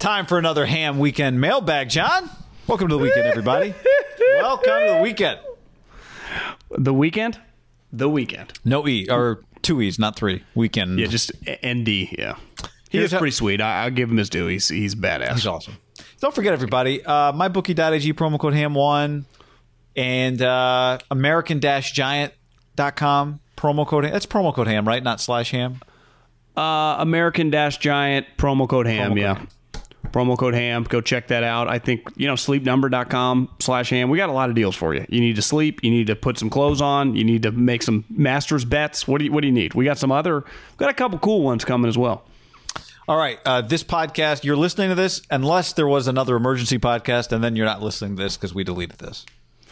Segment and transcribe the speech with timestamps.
[0.00, 2.30] Time for another ham weekend mailbag, John.
[2.66, 3.74] Welcome to the weekend, everybody.
[4.36, 5.40] Welcome to the weekend.
[6.70, 7.38] The weekend?
[7.92, 8.54] The weekend.
[8.64, 10.42] No E, or two E's, not three.
[10.54, 10.98] Weekend.
[10.98, 12.16] Yeah, just ND.
[12.18, 12.36] Yeah.
[12.88, 13.60] He is pretty sweet.
[13.60, 14.46] I, I'll give him his due.
[14.46, 15.34] He's, he's badass.
[15.34, 15.76] He's awesome.
[16.18, 19.26] Don't forget, everybody, uh, mybookie.ag promo code ham1
[19.96, 24.14] and uh, american-giant.com promo code ham.
[24.14, 25.02] That's promo code ham, right?
[25.02, 25.80] Not slash ham.
[26.56, 29.12] Uh, American giant promo code ham.
[29.12, 29.34] Promo yeah.
[29.34, 29.48] code
[30.08, 30.84] Promo code ham.
[30.84, 31.68] Go check that out.
[31.68, 34.10] I think, you know, sleepnumber.com slash ham.
[34.10, 35.06] We got a lot of deals for you.
[35.08, 35.80] You need to sleep.
[35.82, 37.14] You need to put some clothes on.
[37.14, 39.06] You need to make some masters bets.
[39.06, 39.74] What do you, what do you need?
[39.74, 42.24] We got some other, we got a couple cool ones coming as well.
[43.08, 43.38] All right.
[43.44, 47.56] Uh, this podcast, you're listening to this unless there was another emergency podcast, and then
[47.56, 49.26] you're not listening to this because we deleted this.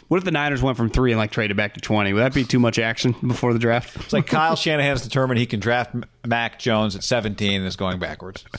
[0.08, 2.14] What if the Niners went from three and like traded back to 20?
[2.14, 3.94] Would that be too much action before the draft?
[3.96, 5.94] It's like Kyle Shanahan's determined he can draft
[6.26, 8.44] Mac Jones at 17 and is going backwards.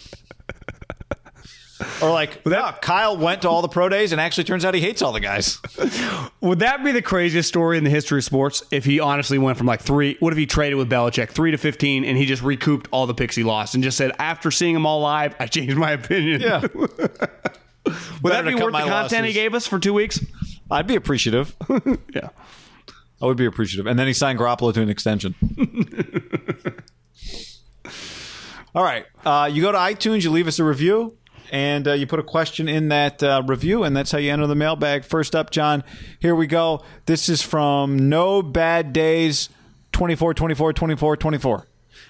[2.01, 4.81] Or like, yeah, Kyle went to all the pro days and actually turns out he
[4.81, 5.59] hates all the guys.
[6.41, 9.57] Would that be the craziest story in the history of sports if he honestly went
[9.57, 10.17] from like three?
[10.19, 13.13] What if he traded with Belichick three to fifteen and he just recouped all the
[13.13, 16.41] picks he lost and just said after seeing them all live, I changed my opinion?
[16.41, 16.61] Yeah.
[18.21, 20.23] Would that be worth the content he gave us for two weeks?
[20.69, 21.55] I'd be appreciative.
[22.13, 22.29] Yeah.
[23.21, 23.85] I would be appreciative.
[23.85, 25.35] And then he signed Garoppolo to an extension.
[28.73, 29.05] All right.
[29.25, 31.17] Uh, you go to iTunes, you leave us a review,
[31.51, 34.47] and uh, you put a question in that uh, review, and that's how you enter
[34.47, 35.03] the mailbag.
[35.03, 35.83] First up, John,
[36.19, 36.83] here we go.
[37.05, 39.49] This is from No Bad Days
[39.91, 41.67] 24, 24, 24, 24.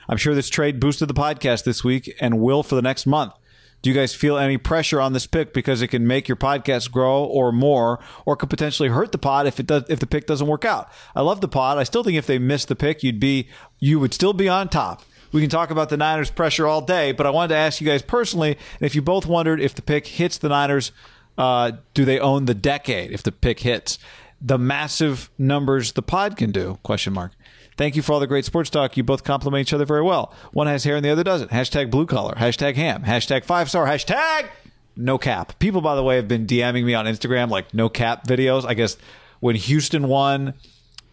[0.08, 3.34] I'm sure this trade boosted the podcast this week and will for the next month.
[3.82, 6.92] Do you guys feel any pressure on this pick because it can make your podcast
[6.92, 10.28] grow or more, or could potentially hurt the pod if it does if the pick
[10.28, 10.92] doesn't work out?
[11.16, 11.78] I love the pod.
[11.78, 13.48] I still think if they missed the pick, you'd be
[13.80, 15.04] you would still be on top.
[15.31, 17.88] We can talk about the Niners pressure all day, but I wanted to ask you
[17.88, 20.91] guys personally, and if you both wondered if the pick hits the Niners,
[21.38, 23.99] uh, do they own the decade if the pick hits?
[24.41, 26.80] The massive numbers the pod can do?
[26.83, 27.33] Question mark.
[27.77, 28.98] Thank you for all the great sports talk.
[28.98, 30.33] You both complement each other very well.
[30.52, 31.52] One has hair and the other doesn't.
[31.52, 32.36] Hashtag blue collar.
[32.36, 33.04] Hashtag ham.
[33.04, 33.86] Hashtag five star.
[33.86, 34.49] Hashtag
[34.98, 35.58] no cap.
[35.59, 38.65] People, by the way, have been DMing me on Instagram like no cap videos.
[38.65, 38.98] I guess
[39.39, 40.55] when Houston won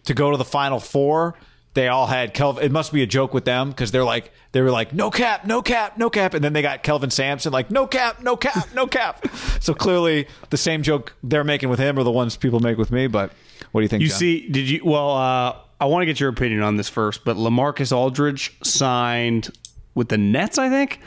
[0.06, 1.36] to go to the final four,
[1.76, 2.64] they all had Kelvin.
[2.64, 5.44] It must be a joke with them because they're like they were like no cap,
[5.44, 8.68] no cap, no cap, and then they got Kelvin Sampson like no cap, no cap,
[8.74, 9.24] no cap.
[9.60, 12.90] so clearly the same joke they're making with him are the ones people make with
[12.90, 13.06] me.
[13.08, 13.30] But
[13.72, 14.02] what do you think?
[14.02, 14.18] You John?
[14.18, 14.80] see, did you?
[14.84, 19.50] Well, uh, I want to get your opinion on this first, but Lamarcus Aldridge signed
[19.94, 21.00] with the Nets, I think,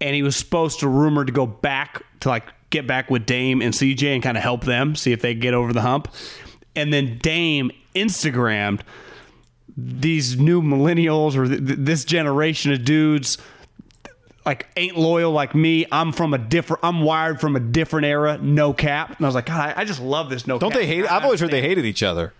[0.00, 3.62] and he was supposed to rumored to go back to like get back with Dame
[3.62, 6.12] and CJ and kind of help them see if they get over the hump.
[6.74, 8.80] And then Dame Instagrammed
[9.80, 13.38] these new millennials or th- th- this generation of dudes
[14.44, 15.86] like ain't loyal like me.
[15.92, 16.82] I'm from a different.
[16.82, 18.38] I'm wired from a different era.
[18.38, 19.16] No cap.
[19.16, 20.46] And I was like, God, I, I just love this.
[20.46, 20.54] No.
[20.54, 20.80] Cap Don't cap.
[20.80, 21.10] they hate?
[21.10, 22.32] I've always heard they hated each other.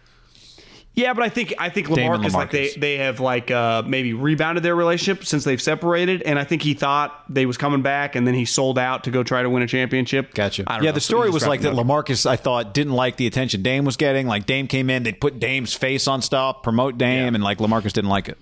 [0.98, 3.82] Yeah, but I think I think Dame and Lamarcus like they they have like uh,
[3.86, 7.82] maybe rebounded their relationship since they've separated, and I think he thought they was coming
[7.82, 10.34] back, and then he sold out to go try to win a championship.
[10.34, 10.64] Gotcha.
[10.66, 10.94] I don't Yeah, know.
[10.94, 11.74] the story he was like that.
[11.74, 11.86] dropped him.
[12.16, 14.26] Lamarcus, I thought, didn't like the attention Dame was getting.
[14.26, 17.26] Like Dame came in, they'd put Dame's face on stuff, promote Dame, Yeah.
[17.28, 18.38] and like Lamarcus didn't like it.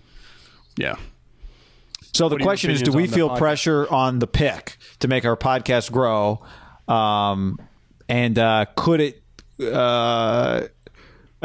[0.79, 0.95] Yeah.
[2.15, 3.39] So the question is, do we feel podcast?
[3.39, 6.41] pressure on the pick to make our podcast grow?
[6.89, 7.59] Um,
[8.09, 9.23] and uh, could it?
[9.63, 10.69] Uh,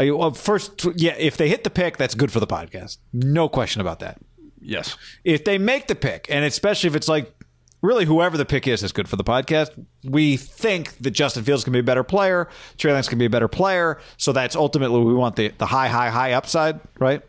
[0.07, 2.97] I- well, first, yeah, if they hit the pick, that's good for the podcast.
[3.13, 4.19] No question about that.
[4.61, 4.95] Yes.
[5.23, 7.33] If they make the pick, and especially if it's like
[7.81, 9.69] really whoever the pick is is good for the podcast.
[10.03, 12.47] We think that Justin Fields can be a better player,
[12.77, 15.87] Trey Lance can be a better player, so that's ultimately we want the the high,
[15.87, 17.21] high, high upside, right?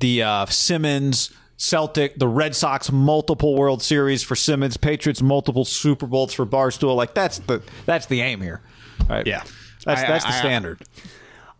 [0.00, 1.32] The uh, Simmons.
[1.58, 6.96] Celtic, the Red Sox multiple World Series for Simmons, Patriots multiple Super Bowls for Barstool.
[6.96, 8.62] Like that's the that's the aim here,
[9.08, 9.24] right?
[9.24, 9.44] Yeah.
[9.84, 10.82] That's I- that's I- the standard.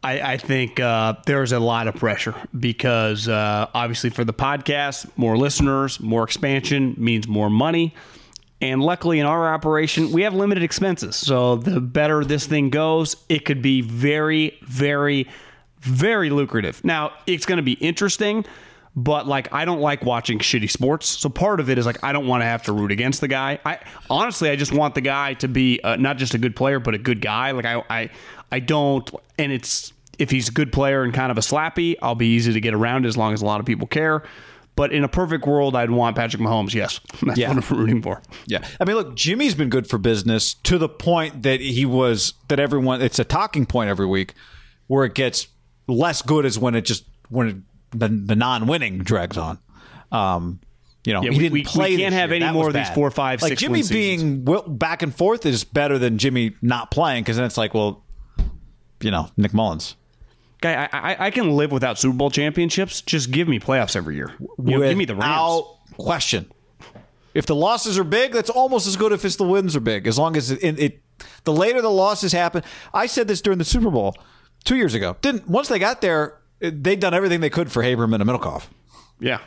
[0.05, 5.07] I, I think uh, there's a lot of pressure because uh, obviously for the podcast,
[5.17, 7.95] more listeners, more expansion means more money.
[8.61, 11.15] And luckily in our operation, we have limited expenses.
[11.15, 15.29] So the better this thing goes, it could be very, very,
[15.81, 16.85] very lucrative.
[16.85, 18.45] Now, it's going to be interesting,
[18.95, 21.07] but like I don't like watching shitty sports.
[21.09, 23.29] So part of it is like I don't want to have to root against the
[23.29, 23.59] guy.
[23.65, 23.79] I
[24.11, 26.95] honestly I just want the guy to be uh, not just a good player but
[26.95, 27.53] a good guy.
[27.53, 28.11] Like I I
[28.51, 32.15] I don't and it's if he's a good player and kind of a slappy, I'll
[32.15, 34.23] be easy to get around as long as a lot of people care.
[34.77, 36.73] But in a perfect world, I'd want Patrick Mahomes.
[36.75, 37.53] Yes, that's Yeah.
[37.55, 38.23] what I'm rooting for.
[38.47, 38.67] Yeah.
[38.81, 42.59] I mean, look, Jimmy's been good for business to the point that he was, that
[42.61, 44.33] everyone, it's a talking point every week
[44.87, 45.49] where it gets
[45.89, 47.57] less good is when it just, when it,
[47.93, 49.59] the, the non winning drags on.
[50.11, 50.61] Um,
[51.05, 51.97] You know, Yeah, he didn't we- we play.
[51.97, 52.37] can't have year.
[52.37, 55.65] any That more of these four, five, like six Jimmy being back and forth is
[55.65, 58.05] better than Jimmy not playing because then it's like, well,
[59.01, 59.97] you know, Nick Mullens.
[60.61, 63.01] Guy, I, I, I can live without Super Bowl championships.
[63.03, 64.33] Just give me playoffs every year.
[64.65, 65.63] You know, give me the Rams.
[65.97, 66.47] Question.
[67.35, 70.07] If the losses are big, that's almost as good if it's the wins are big.
[70.07, 71.03] As long as it, it, it
[71.43, 72.63] the later the losses happen.
[72.95, 74.15] I said this during the Super Bowl
[74.65, 75.17] two years ago.
[75.21, 78.67] Didn't once they got there, they'd done everything they could for Haberman and Middlekauff.
[79.21, 79.41] Yeah.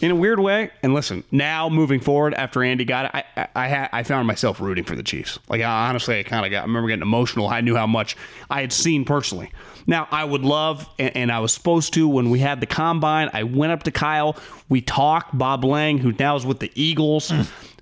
[0.00, 3.48] In a weird way, and listen, now moving forward after Andy got it, I I,
[3.54, 5.38] I, had, I found myself rooting for the Chiefs.
[5.48, 6.58] Like I, honestly, I kind of got.
[6.58, 7.46] I remember getting emotional.
[7.46, 8.16] I knew how much
[8.50, 9.52] I had seen personally.
[9.86, 13.30] Now I would love, and, and I was supposed to when we had the combine.
[13.32, 14.36] I went up to Kyle.
[14.68, 15.38] We talked.
[15.38, 17.32] Bob Lang, who now is with the Eagles.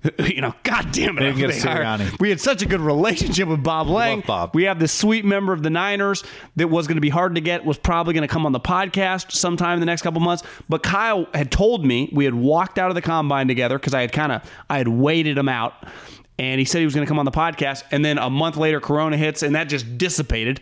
[0.19, 1.21] You know, God damn it!
[1.35, 4.21] They they hired- we had such a good relationship with Bob Lang.
[4.21, 4.51] Bob.
[4.55, 6.23] We have this sweet member of the Niners
[6.55, 8.59] that was going to be hard to get, was probably going to come on the
[8.59, 10.43] podcast sometime in the next couple months.
[10.69, 14.01] But Kyle had told me we had walked out of the combine together because I
[14.01, 15.73] had kind of I had waited him out,
[16.39, 17.83] and he said he was going to come on the podcast.
[17.91, 20.61] And then a month later, Corona hits, and that just dissipated.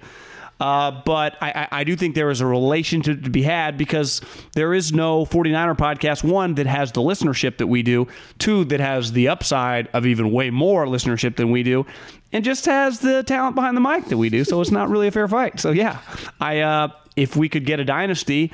[0.60, 3.78] Uh, but I, I, I do think there is a relation to, to be had
[3.78, 4.22] because
[4.54, 8.08] there is no 49er podcast, one, that has the listenership that we do,
[8.40, 11.86] two, that has the upside of even way more listenership than we do,
[12.34, 14.44] and just has the talent behind the mic that we do.
[14.44, 15.60] So it's not really a fair fight.
[15.60, 16.00] So yeah,
[16.42, 18.52] I uh, if we could get a dynasty,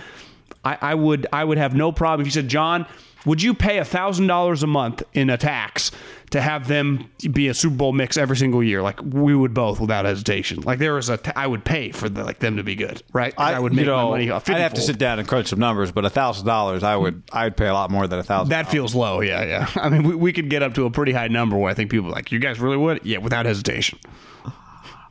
[0.64, 2.86] I, I would I would have no problem if you said, John,
[3.26, 5.92] would you pay thousand dollars a month in a tax
[6.32, 8.82] to have them be a Super Bowl mix every single year?
[8.82, 10.62] Like we would both without hesitation.
[10.62, 13.02] Like there is a t- I would pay for the, like them to be good,
[13.14, 13.34] right?
[13.38, 14.50] I, would make you know, my money off.
[14.50, 17.24] I'd have to sit down and crunch some numbers, but a thousand dollars, I would,
[17.32, 18.50] I'd pay a lot more than a thousand.
[18.50, 19.70] That feels low, yeah, yeah.
[19.76, 21.92] I mean, we, we could get up to a pretty high number where I think
[21.92, 23.06] people are like, you guys really would?
[23.06, 24.00] Yeah, without hesitation.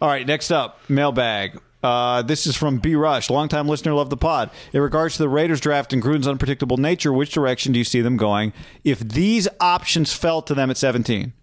[0.00, 1.60] All right, next up, mailbag.
[1.84, 4.48] Uh, this is from B Rush, longtime listener, love the pod.
[4.72, 8.00] In regards to the Raiders draft and Gruden's unpredictable nature, which direction do you see
[8.00, 8.54] them going
[8.84, 11.34] if these options fell to them at 17?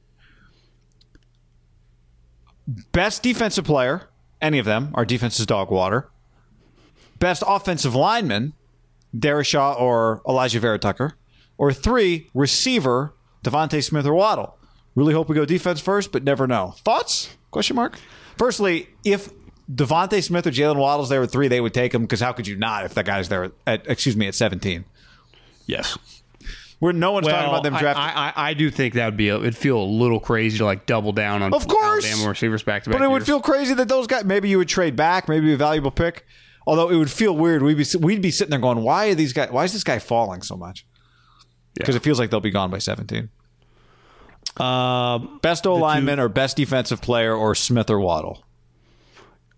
[2.92, 4.10] Best defensive player,
[4.42, 6.10] any of them, our defense is dog water.
[7.20, 8.54] Best offensive lineman,
[9.44, 11.14] Shaw or Alijah Vera Tucker.
[11.60, 13.14] Or three, receiver,
[13.44, 14.58] DeVonta Smith or Waddle.
[14.96, 16.74] Really hope we go defense first, but never know.
[16.80, 17.30] Thoughts?
[17.52, 18.00] Question mark.
[18.38, 19.30] Firstly, if
[19.74, 22.48] DeVonta Smith or Jalen Waddle's there at three, they would take him because how could
[22.48, 24.86] you not if that guy's there at excuse me at seventeen?
[25.66, 25.98] Yes.
[26.80, 28.04] Where no one's talking about them I- drafting.
[28.04, 30.66] I, I, I do think that would be, a, it'd feel a little crazy to
[30.66, 32.06] like double down on Of course.
[32.06, 32.98] Alabama receivers back to back.
[32.98, 34.26] But it would feel crazy that those guys.
[34.26, 35.30] Maybe you would trade back.
[35.30, 36.26] Maybe a valuable pick.
[36.66, 37.62] Although it would feel weird.
[37.62, 39.52] We'd be we'd be sitting there going, "Why are these guys?
[39.52, 40.86] Why is this guy falling so much?"
[41.76, 43.30] Because it feels like they'll be gone by seventeen.
[44.58, 48.44] Uh, Best O lineman or best defensive player or Smith or Waddle.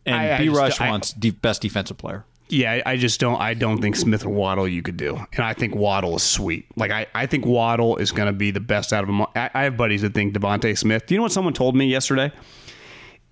[0.05, 2.25] And I- I B Rush I- wants de- best defensive player.
[2.49, 3.39] Yeah, I just don't.
[3.41, 6.65] I don't think Smith or Waddle you could do, and I think Waddle is sweet.
[6.75, 9.21] Like I, I think Waddle is going to be the best out of them.
[9.35, 11.05] I, I have buddies that think DeVonta Smith.
[11.07, 12.31] Do you know what someone told me yesterday?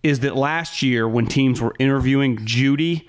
[0.01, 3.07] Is that last year when teams were interviewing Jeudy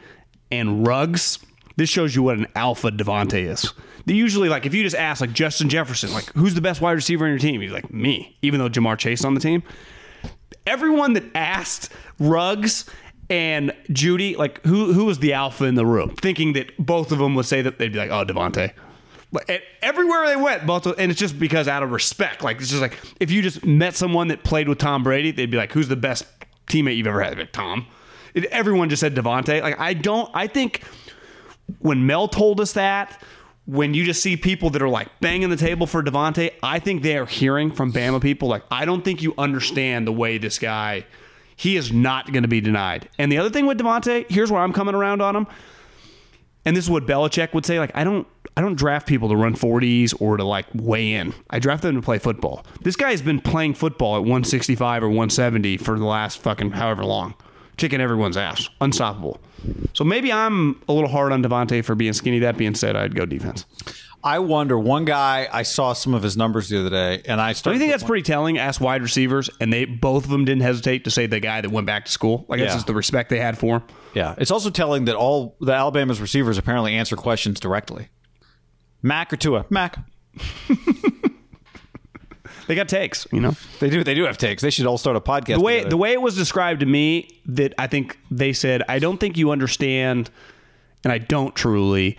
[0.51, 1.39] and Ruggs?
[1.77, 3.73] This shows you what an alpha DeVonta is.
[4.05, 6.93] They usually like if you just ask like Justin Jefferson, like who's the best wide
[6.93, 7.61] receiver on your team?
[7.63, 9.63] He's like me, even though Ja'Marr Chase on the team
[10.67, 12.85] everyone that asked Ruggs
[13.33, 17.19] and Jeudy, like who who was the alpha in the room, thinking that both of
[17.19, 18.73] them would say that they'd be like, oh, DeVonta.
[19.33, 19.49] But
[19.81, 22.45] everywhere they went, both, and it's just because out of respect.
[22.45, 25.51] Like it's just like if you just met someone that played with Tom Brady, they'd
[25.51, 26.27] be like, who's the best
[26.67, 27.39] teammate you've ever had?
[27.39, 27.87] Like, Tom.
[28.51, 29.63] Everyone just said DeVonta.
[29.63, 30.31] Like I don't.
[30.35, 30.83] I think
[31.79, 33.23] when Mel told us that,
[33.65, 37.03] when you just see people that are like banging the table for DeVonta, I think
[37.03, 40.59] they are hearing from Bama people like, I don't think you understand the way this
[40.59, 41.07] guy,
[41.63, 43.09] he is not going to be denied.
[43.21, 45.47] And the other thing with DeVonta, here's where I'm coming around on him.
[46.65, 47.79] And this is what Belichick would say.
[47.79, 48.27] Like, I don't,
[48.57, 51.33] I don't draft people to run 40s or to like weigh in.
[51.51, 52.67] I draft them to play football.
[52.81, 57.05] This guy has been playing football at 165 or 170 for the last fucking however
[57.05, 57.35] long,
[57.77, 59.41] kicking everyone's ass, unstoppable.
[59.93, 62.41] So maybe I'm a little hard on DeVonta for being skinny.
[62.41, 63.67] That being said, I'd go defense.
[64.25, 64.79] I wonder.
[64.79, 67.75] One guy I saw some of his numbers the other day, and I Do started.
[67.77, 68.57] you think that's pretty telling?
[68.59, 71.71] Ask wide receivers, and they both of them didn't hesitate to say the guy that
[71.71, 72.45] went back to school.
[72.49, 72.77] Like that's Yeah.
[72.77, 73.83] just the respect they had for him.
[74.15, 78.09] Yeah, it's also telling that all the Alabama's receivers apparently answer questions directly.
[79.03, 79.65] Mac or Tua?
[79.71, 79.99] Mac.
[82.69, 83.57] They got takes, you know.
[83.81, 84.05] They do.
[84.05, 84.63] They do have takes.
[84.63, 85.57] They should all start a podcast.
[85.57, 85.91] the way together.
[85.91, 89.37] the way it was described to me that I think they said I don't think
[89.37, 90.31] you understand
[91.03, 92.19] and I don't truly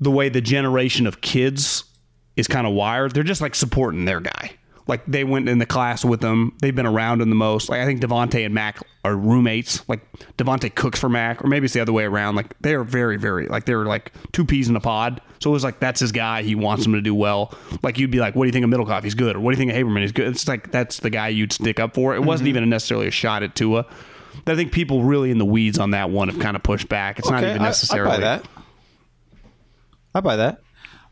[0.00, 1.84] the way the generation of kids
[2.36, 4.50] is kind of wired they're just like supporting their guy
[4.88, 6.52] Like they went in the class with them.
[6.60, 7.68] They've been around him the most.
[7.68, 9.86] Like I think DeVonta and Mac are roommates.
[9.88, 10.00] Like
[10.38, 12.36] DeVonta cooks for Mac, or maybe it's the other way around.
[12.36, 15.20] Like they are very, very like they're like two peas in a pod.
[15.40, 16.42] So it was like that's his guy.
[16.42, 17.52] He wants him to do well.
[17.82, 19.02] Like you'd be like, what do you think of Middlekauff?
[19.02, 19.34] He's good.
[19.34, 20.02] Or what do you think of Haberman?
[20.02, 20.28] He's good.
[20.28, 22.14] It's like that's the guy you'd stick up for.
[22.14, 22.58] It wasn't mm-hmm.
[22.58, 23.86] even necessarily a shot at Tua.
[24.46, 27.18] I think people really in the weeds on that one have kind of pushed back.
[27.18, 28.18] It's not Okay, even I- necessarily.
[28.18, 28.46] I, that.
[30.16, 30.60] I buy that.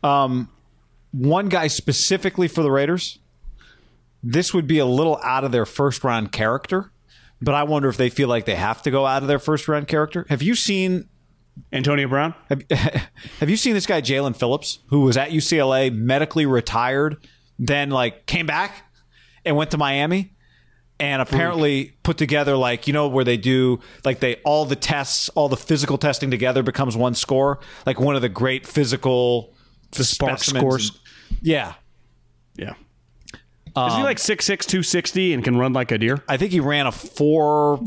[0.03, 0.49] Um,
[1.11, 3.19] one guy specifically for the Raiders.
[4.23, 6.91] This would be a little out of their first round character,
[7.41, 9.67] but I wonder if they feel like they have to go out of their first
[9.67, 10.25] round character.
[10.29, 11.07] Have you seen
[11.71, 12.33] Antonio Brown.
[12.49, 12.63] have,
[13.39, 17.17] have you seen this guy Jaelan Phillips, who was at UCLA, medically retired,
[17.57, 18.91] then like came back
[19.45, 20.33] and went to Miami,
[20.99, 25.29] and apparently put together like you know where they do like they all the tests,
[25.29, 29.53] all the physical testing together becomes one score, like one of the great physical
[29.91, 30.89] The SPARQ scores.
[30.89, 30.99] and-
[31.41, 31.73] yeah,
[32.55, 32.73] Yeah.
[33.77, 36.23] Is he um, like 6'6", 260 and can run like a deer?
[36.29, 37.81] I think he ran a four.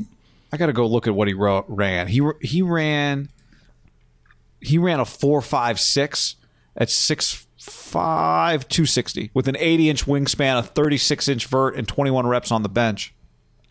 [0.53, 2.09] I got to go look at what he wrote, ran.
[2.09, 3.31] He he ran
[4.61, 6.37] he ran a four five six
[6.77, 11.77] at six five two sixty with an eighty inch wingspan, a thirty six inch vert,
[11.77, 13.15] and twenty one reps on the bench.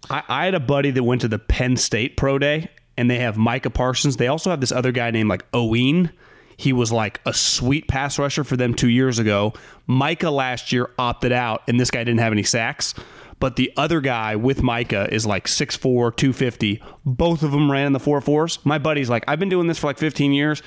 [0.10, 3.20] I, I had a buddy that went to the Penn State Pro Day, and they
[3.20, 4.18] have Micah Parsons.
[4.18, 6.10] They also have this other guy named like Oweh.
[6.58, 9.54] He was like a sweet pass rusher for them two years ago.
[9.86, 12.96] Micah last year opted out, and this guy didn't have any sacks.
[13.39, 15.80] But the other guy with Micah is like 6'4,
[16.16, 16.82] 250.
[17.06, 18.66] Both of them ran in the 4 4s.
[18.66, 20.63] My buddy's like, I've been doing this for like 15 years.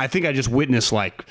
[0.00, 1.24] I think I just witnessed like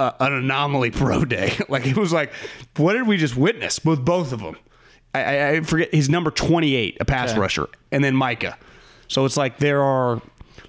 [0.00, 1.56] a, an anomaly pro day.
[1.68, 2.32] like it was like,
[2.76, 4.56] what did we just witness with both of them?
[5.12, 8.56] I, I, forget his number 28, a pass rusher, and then Micah.
[9.08, 10.22] So it's like there are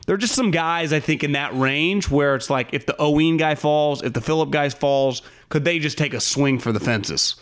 [0.07, 2.93] there are just some guys I think in that range where it's like if the
[2.93, 6.71] Oweh guy falls, if the Phillip guy falls, could they just take a swing for
[6.71, 7.35] the fences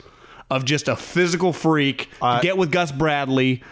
[0.52, 2.10] of just a physical freak?
[2.42, 3.64] get with Gus Bradley.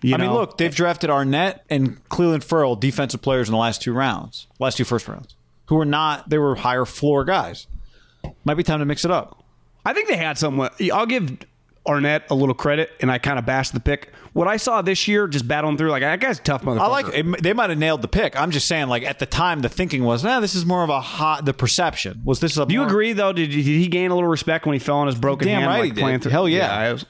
[0.00, 3.82] You I mean, look, they've drafted Arnette and Clelin Ferrell, defensive players in the last
[3.82, 5.34] two rounds, last two first rounds,
[5.66, 7.66] who were not they were higher floor guys.
[8.44, 9.44] Might be time to mix it up.
[9.84, 10.60] I think they had some.
[10.60, 11.38] I'll give
[11.86, 14.12] Arnette a little credit, and I kind of bashed the pick.
[14.32, 16.80] What I saw this year, just battling through, like that guy's a tough motherfucker.
[16.80, 18.38] I like it, they might have nailed the pick.
[18.38, 20.90] I'm just saying, like at the time, the thinking was, nah, this is more of
[20.90, 21.44] a hot.
[21.44, 22.56] The perception was this.
[22.56, 23.32] A Do you more- agree though?
[23.32, 25.68] Did, did he gain a little respect when he fell on his broken Damn hand?
[25.70, 26.00] right like, he did.
[26.00, 26.74] playing through- Hell yeah.
[26.76, 27.06] I, was-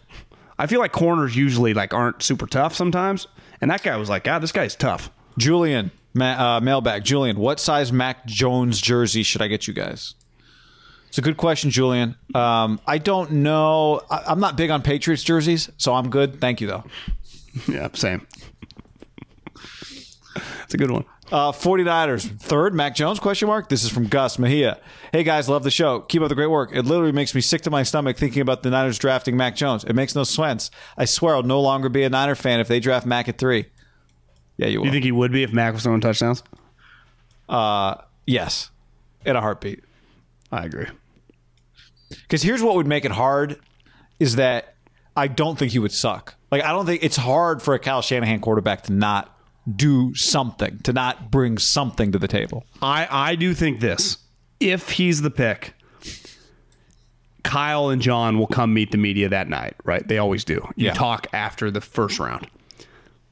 [0.59, 3.27] I feel like corners usually like aren't super tough sometimes,
[3.61, 5.11] and that guy was like, God, this guy's tough.
[5.39, 7.05] Julian, ma- uh, mailbag.
[7.05, 10.15] Julian, what size Mac Jones jersey should I get you guys?
[11.09, 12.17] It's a good question, Julian.
[12.35, 14.01] Um, I don't know.
[14.11, 16.41] I- I'm not big on Patriots jerseys, so I'm good.
[16.41, 16.85] Thank you, though.
[17.69, 18.27] Yeah, same.
[20.65, 21.05] it's a good one.
[21.33, 23.69] Uh, 49ers, third, Mac Jones, question mark.
[23.69, 24.79] This is from Gus Mejia.
[25.11, 26.01] Hey, guys, love the show.
[26.01, 26.71] Keep up the great work.
[26.75, 29.85] It literally makes me sick to my stomach thinking about the Niners drafting Mac Jones.
[29.85, 30.71] It makes no sense.
[30.97, 33.67] I swear I'll no longer be a Niner fan if they draft Mac at three.
[34.57, 34.87] Yeah, you will.
[34.87, 36.43] You think he would be if Mac was throwing touchdowns?
[37.49, 37.97] uh,
[38.27, 38.71] yes,
[39.25, 39.85] in a heartbeat.
[40.51, 40.87] I agree.
[42.11, 43.59] Because here's what would make it hard
[44.19, 44.75] is that
[45.17, 46.35] I don't think he would suck.
[46.51, 49.37] Like I don't think it's hard for a Kyle Shanahan quarterback to not
[49.75, 52.65] do something, to not bring something to the table.
[52.81, 54.19] I I do think this.
[54.61, 55.75] If he's the pick,
[57.43, 60.07] Kyle and John will come meet the media that night, right?
[60.07, 60.67] They always do.
[60.77, 60.95] You Yeah.
[60.95, 62.49] talk after the first round.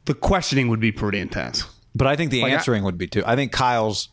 [0.07, 1.65] The questioning would be pretty intense.
[1.95, 3.23] But I think the Like, I- answering would be too.
[3.27, 4.09] I think Kyle's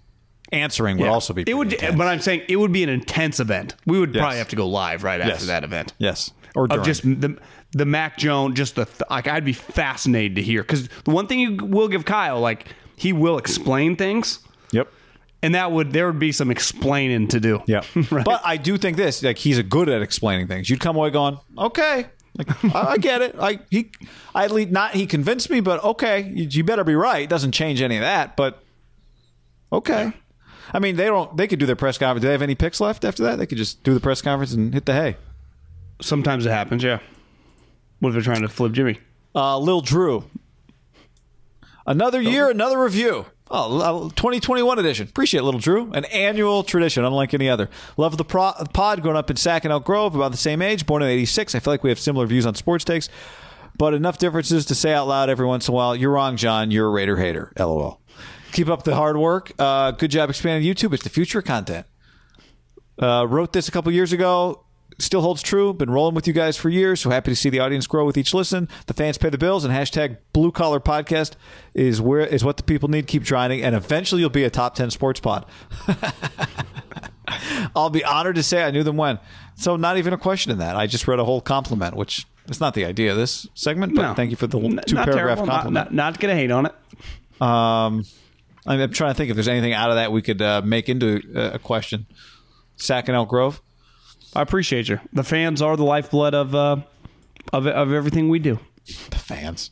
[0.51, 1.43] answering would also be.
[1.47, 1.95] It would, intense.
[1.97, 3.75] but I'm saying it would be an intense event.
[3.85, 4.21] We would Yes.
[4.21, 5.45] probably have to go live right after Yes.
[5.47, 5.93] that event.
[5.97, 7.37] yes, or Of just the
[7.73, 11.27] the Mac Jones, just the th- like I'd be fascinated to hear because the one
[11.27, 12.65] thing you will give Kyle, like
[12.97, 14.39] he will explain things,
[14.73, 14.91] yep.
[15.41, 17.63] and that would there would be some explaining to do.
[17.67, 18.25] Yeah, Right.
[18.25, 20.69] but I do think this like he's a good at explaining things.
[20.69, 22.07] You'd come away going, okay,
[22.37, 23.35] like I, I get it.
[23.39, 23.91] I he,
[24.33, 27.23] I at least not he convinced me, but okay, you, you better be right.
[27.23, 28.63] It doesn't change any of that, but
[29.71, 30.13] okay.
[30.73, 31.35] I mean, they don't.
[31.35, 32.21] They could do their press conference.
[32.21, 33.37] Do they have any picks left after that?
[33.37, 35.17] They could just do the press conference and hit the hay.
[36.01, 36.83] Sometimes it happens.
[36.83, 36.99] Yeah.
[37.99, 38.99] What if they're trying to flip Jimmy?
[39.35, 40.23] Uh, Lil Drew.
[41.85, 43.25] Another year, another review.
[43.53, 45.09] Oh, 2021 edition.
[45.09, 45.91] Appreciate it, Little Drew.
[45.91, 47.69] An annual tradition, unlike any other.
[47.97, 49.01] Love the pro- pod.
[49.01, 50.85] Growing up in Sac and Elk Grove, about the same age.
[50.85, 51.53] Born in '86.
[51.53, 53.09] I feel like we have similar views on sports takes,
[53.77, 55.95] but enough differences to say out loud every once in a while.
[55.97, 56.71] You're wrong, John.
[56.71, 57.51] You're a Raider hater.
[57.59, 57.99] LOL.
[58.53, 59.51] Keep up the hard work.
[59.59, 60.93] Uh, good job expanding YouTube.
[60.93, 61.85] It's the future content.
[63.01, 64.63] Uh, wrote this a couple years ago.
[65.01, 65.73] Still holds true.
[65.73, 67.01] Been rolling with you guys for years.
[67.01, 68.69] So happy to see the audience grow with each listen.
[68.85, 71.33] The fans pay the bills, and hashtag Blue Collar Podcast
[71.73, 73.07] is where is what the people need.
[73.07, 75.45] Keep trying, and eventually you'll be a top ten sports pod.
[77.75, 79.19] I'll be honored to say I knew them when.
[79.55, 80.75] So not even a question in that.
[80.75, 83.95] I just read a whole compliment, which is not the idea of this segment.
[83.95, 84.13] But No.
[84.13, 85.91] thank you for the two not paragraph terrible, not- compliment.
[85.91, 86.73] Not, not, gonna hate on it.
[87.41, 88.05] Um,
[88.67, 90.89] I'm, I'm trying to think if there's anything out of that we could uh, make
[90.89, 92.05] into a, a question.
[92.75, 93.61] Sac and Elk Grove.
[94.35, 94.99] I appreciate you.
[95.13, 96.77] The fans are the lifeblood of uh,
[97.53, 98.59] of of everything we do.
[99.09, 99.71] The fans.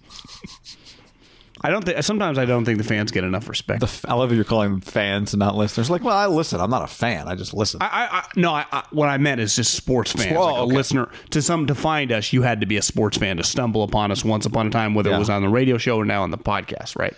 [1.62, 2.02] I don't think.
[2.04, 3.84] Sometimes I don't think the fans get enough respect.
[3.84, 5.90] F- I love that you're calling them fans and not listeners.
[5.90, 6.62] Like, well, I listen.
[6.62, 7.28] I'm not a fan.
[7.28, 7.82] I just listen.
[7.82, 10.38] I, I, I no, I, I, what I meant is just sports fans.
[10.38, 13.18] Oh, like a listener to some to find us, you had to be a sports
[13.18, 15.18] fan to stumble upon us once upon a time, whether Yeah.
[15.18, 17.14] it was on the radio show or now on the podcast, right?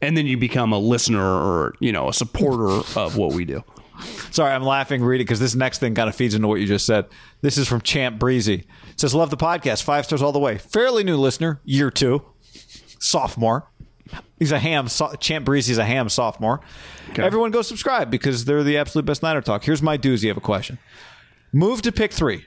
[0.00, 3.62] And then you become a listener or you know a supporter of what we do.
[4.30, 6.86] Sorry, I'm laughing reading because this next thing kind of feeds into what you just
[6.86, 7.06] said.
[7.40, 8.66] This is from Champ Breezy.
[8.90, 9.82] It says, Love the podcast.
[9.82, 10.58] Five stars all the way.
[10.58, 12.22] Fairly new listener, year two,
[12.98, 13.70] sophomore.
[14.38, 14.88] He's a ham.
[14.88, 16.60] So- Champ Breezy's a ham sophomore.
[17.16, 19.64] Everyone go subscribe because they're the absolute best Niner talk.
[19.64, 20.78] Here's my doozy of a question.
[21.52, 22.46] Move to pick three.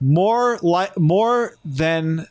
[0.00, 2.26] More li- more than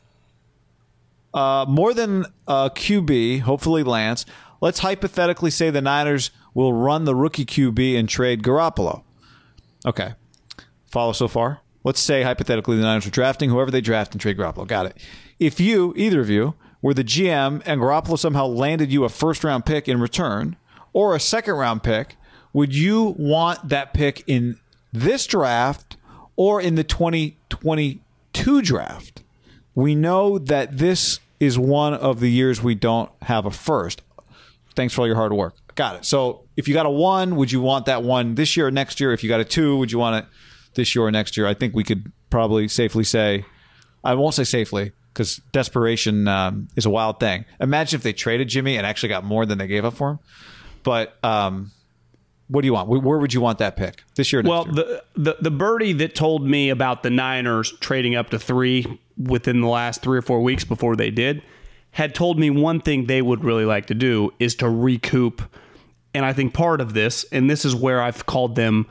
[1.34, 4.26] uh, more than uh, QB, hopefully Lance.
[4.62, 9.04] Let's hypothetically say the Niners will run the rookie QB and trade Garoppolo.
[9.86, 10.14] Okay.
[10.86, 11.62] Follow so far?
[11.84, 14.68] Let's say hypothetically the Niners are drafting whoever they draft and trade Garoppolo.
[14.68, 14.98] Got it.
[15.40, 19.44] If you, either of you, were the GM and Garoppolo somehow landed you a first
[19.44, 20.56] round pick in return
[20.94, 22.16] or a second round pick,
[22.54, 24.60] would you want that pick in
[24.92, 25.98] this draft
[26.36, 29.24] or in the 2022 draft?
[29.76, 34.02] We know that this is one of the years we don't have a first.
[34.76, 35.56] Thanks for all your hard work.
[35.76, 36.06] Got it.
[36.06, 39.00] So if you got a one, would you want that one this year or next
[39.00, 39.12] year?
[39.12, 40.32] If you got a two, would you want it
[40.76, 41.48] this year or next year?
[41.48, 43.46] I think we could probably safely say,
[44.04, 47.46] I won't say safely because desperation um, is a wild thing.
[47.60, 50.20] Imagine if they traded Jimmy and actually got more than they gave up for him.
[50.84, 51.72] But um,
[52.48, 52.90] what do you want?
[52.90, 54.42] Where would you want that pick this year?
[54.42, 54.74] Or next Well, year?
[54.74, 59.62] the, the the birdie that told me about the Niners trading up to three within
[59.62, 61.42] the last three or four weeks before they did
[61.92, 65.42] had told me one thing they would really like to do is to recoup.
[66.14, 68.88] And I think part of this, and this is where I've called them,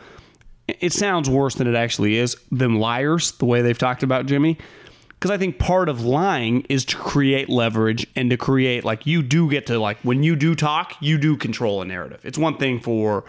[0.69, 4.59] it sounds worse than it actually is, them liars, the way they've talked about Jimmy.
[5.09, 9.23] Because I think part of lying is to create leverage and to create, like, you
[9.23, 12.21] do get to, like, when you do talk, you do control a narrative.
[12.25, 13.25] It's one thing for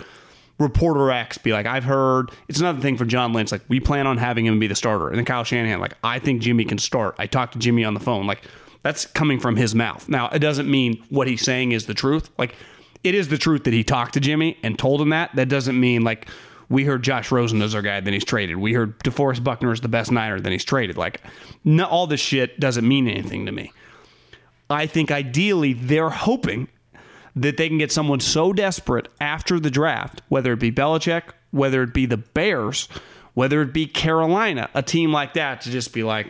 [0.57, 2.31] reporter X be like, I've heard.
[2.47, 5.09] It's another thing for John Lynch, like, we plan on having him be the starter.
[5.09, 7.15] And then Kyle Shanahan, like, I think Jimmy can start.
[7.19, 8.25] I talked to Jimmy on the phone.
[8.25, 8.41] Like,
[8.81, 10.09] that's coming from his mouth.
[10.09, 12.31] Now, it doesn't mean what he's saying is the truth.
[12.39, 12.55] Like,
[13.03, 15.35] it is the truth that he talked to Jimmy and told him that.
[15.35, 16.27] That doesn't mean, like,
[16.69, 18.57] we heard Josh Rosen is our guy, then he's traded.
[18.57, 20.97] We heard DeForest Buckner is the best Niner, then he's traded.
[20.97, 21.21] Like,
[21.81, 23.71] all this shit doesn't mean anything to me.
[24.69, 26.67] I think ideally they're hoping
[27.35, 31.83] that they can get someone so desperate after the draft, whether it be Belichick, whether
[31.83, 32.87] it be the Bears,
[33.33, 36.27] whether it be Carolina, a team like that to just be like,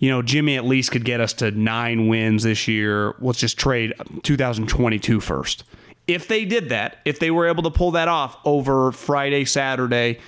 [0.00, 3.14] you know, Jimmy at least could get us to nine wins this year.
[3.20, 5.62] Let's just trade 2022 first.
[6.08, 10.18] If they did that, if they were able to pull that off over Friday, Saturday,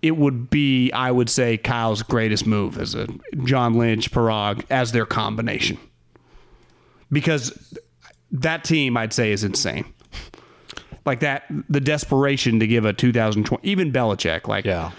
[0.00, 3.08] it would be, I would say, Kyle's greatest move as a
[3.44, 5.76] John Lynch, Paraag as their combination.
[7.12, 7.76] Because
[8.32, 9.84] that team, I'd say, is insane.
[11.04, 14.48] Like that, the desperation to give a 2020, even Belichick.
[14.48, 14.92] Like, Yeah.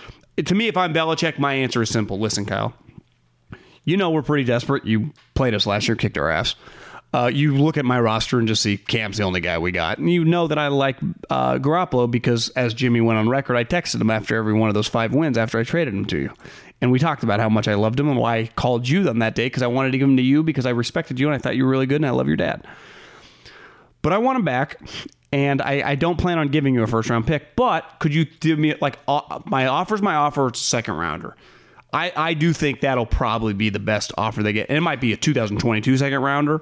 [0.44, 2.20] to me, if I'm Belichick, my answer is simple.
[2.20, 2.74] Listen, Kyle,
[3.86, 4.86] you know we're pretty desperate.
[4.86, 6.56] You played us last year, kicked our ass.
[7.14, 10.00] Uh, you look at my roster and just see Cam's the only guy we got,
[10.00, 10.98] and you know that I like
[11.30, 14.76] uh, Garoppolo because, as Jimmy went on record, I texted him after every one of
[14.76, 16.34] those five wins after I traded him to you,
[16.82, 19.20] and we talked about how much I loved him and why I called you on
[19.20, 21.36] that day because I wanted to give him to you because I respected you and
[21.36, 22.68] I thought you were really good and I love your dad.
[24.02, 24.82] But I want him back,
[25.32, 27.56] and I, I don't plan on giving you a first round pick.
[27.56, 30.48] But could you give me like uh, my offer's my offer?
[30.48, 31.36] It's a second rounder.
[31.96, 34.68] I, I do think that'll probably be the best offer they get.
[34.70, 36.62] And it might be a 2022 second rounder,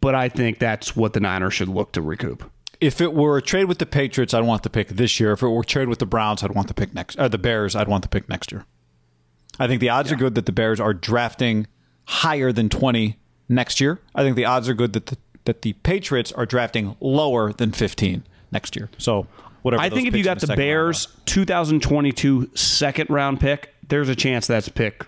[0.00, 2.50] but I think that's what the Niners should look to recoup.
[2.80, 5.32] If it were a trade with the Patriots, I'd want the pick this year.
[5.32, 7.18] If it were a trade with the Browns, I'd want the pick next.
[7.18, 8.64] Uh, the Bears, I'd want the pick next year.
[9.58, 11.66] I think the odds are good that the Bears are drafting
[12.06, 14.00] higher than twenty next year.
[14.14, 17.70] I think the odds are good that the, that the Patriots are drafting lower than
[17.70, 18.90] fifteen next year.
[18.98, 19.26] So
[19.62, 19.82] whatever.
[19.82, 24.46] I think if you got the round Bears 2022 second round pick, there's a chance
[24.46, 25.06] that's pick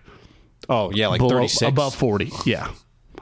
[0.68, 2.30] oh yeah, like below, thirty six above 40.
[2.44, 2.70] Yeah.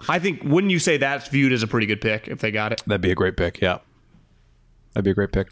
[0.08, 2.72] I think, wouldn't you say that's viewed as a pretty good pick if they got
[2.72, 2.82] it?
[2.86, 3.60] That'd be a great pick.
[3.60, 3.78] Yeah,
[4.92, 5.48] that'd be a great pick.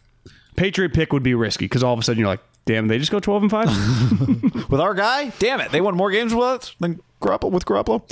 [0.56, 3.10] Patriot pick would be risky because all of a sudden you're like, damn, they just
[3.10, 4.70] go 12 and 5?
[4.70, 5.32] with our guy.
[5.38, 8.02] Damn it, they won more games with us than Garoppolo with Garoppolo.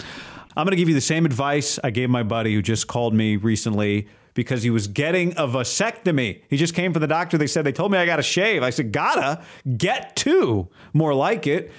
[0.56, 3.14] I'm going to give you the same advice I gave my buddy who just called
[3.14, 6.42] me recently because he was getting a vasectomy.
[6.48, 7.38] He just came from the doctor.
[7.38, 8.62] They said, they told me I got to shave.
[8.62, 9.42] I said, gotta
[9.76, 11.70] get two, more like it.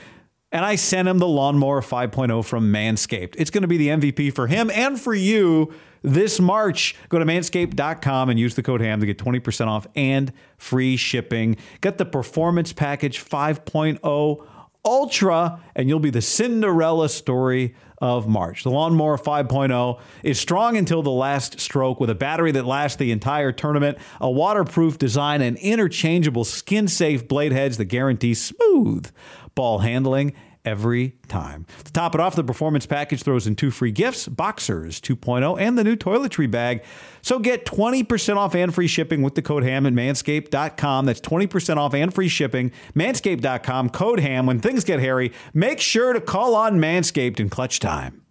[0.51, 3.35] And I sent him the Lawnmower 5.0 from Manscaped.
[3.37, 6.95] It's going to be the MVP for him and for you this March.
[7.07, 11.55] Go to manscaped.com and use the code HAM to get 20% off and free shipping.
[11.79, 14.47] Get the Performance Package 5.0
[14.83, 18.63] Ultra, and you'll be the Cinderella story of March.
[18.63, 23.11] The Lawnmower 5.0 is strong until the last stroke with a battery that lasts the
[23.11, 29.09] entire tournament, a waterproof design, and interchangeable skin safe blade heads that guarantee smooth
[29.55, 30.33] ball handling
[30.65, 31.65] every time.
[31.83, 35.77] To top it off, the performance package throws in two free gifts Boxers 2.0 and
[35.77, 36.83] the new toiletry bag.
[37.21, 41.05] So get 20% off and free shipping with the code HAM at manscaped.com.
[41.05, 42.71] That's 20% off and free shipping.
[42.95, 44.45] Manscaped.com, code HAM.
[44.45, 48.21] When things get hairy, make sure to call on Manscaped in clutch time.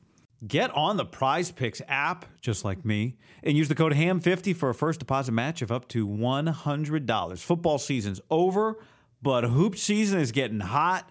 [0.46, 4.70] Get on the Prize Picks app, just like me, and use the code HAM50 for
[4.70, 7.38] a first deposit match of up to $100.
[7.38, 8.78] Football season's over,
[9.20, 11.10] but hoop season is getting hot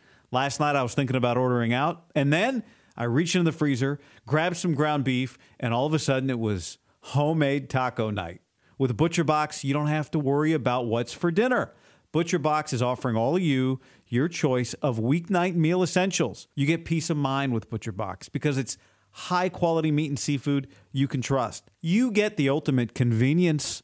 [0.33, 2.63] Last night I was thinking about ordering out, and then
[2.95, 6.39] I reached into the freezer, grabbed some ground beef, and all of a sudden it
[6.39, 8.39] was homemade taco night.
[8.77, 11.73] With Butcher Box, you don't have to worry about what's for dinner.
[12.13, 16.47] Butcher Box is offering all of you your choice of weeknight meal essentials.
[16.55, 18.77] You get peace of mind with Butcher Box because it's
[19.11, 21.69] high quality meat and seafood you can trust.
[21.81, 23.83] You get the ultimate convenience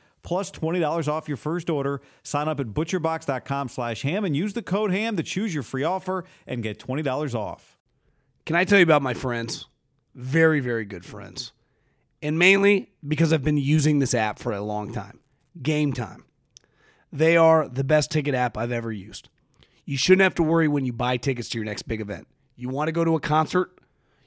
[0.23, 2.01] plus $20 off your first order.
[2.23, 5.83] Sign up at butcherbox.com slash ham and use the code ham to choose your free
[5.83, 7.77] offer and get $20 off.
[8.45, 9.67] Can I tell you about my friends?
[10.15, 11.51] Very, very good friends.
[12.21, 15.19] And mainly because I've been using this app for a long time.
[15.61, 16.25] Game Time.
[17.11, 19.29] They are the best ticket app I've ever used.
[19.85, 22.27] You shouldn't have to worry when you buy tickets to your next big event.
[22.55, 23.77] You want to go to a concert?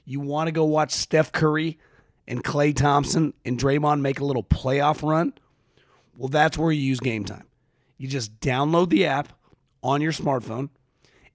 [0.03, 1.79] You want to go watch Steph Curry
[2.27, 5.33] and Klay Thompson and Draymond make a little playoff run?
[6.17, 7.47] Well, that's where you use Game Time.
[7.97, 9.33] You just download the app
[9.83, 10.69] on your smartphone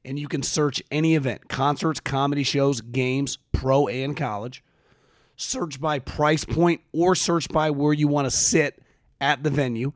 [0.05, 4.63] and you can search any event concerts, comedy shows, games, pro and college.
[5.37, 8.83] Search by price point or search by where you want to sit
[9.21, 9.93] at the venue.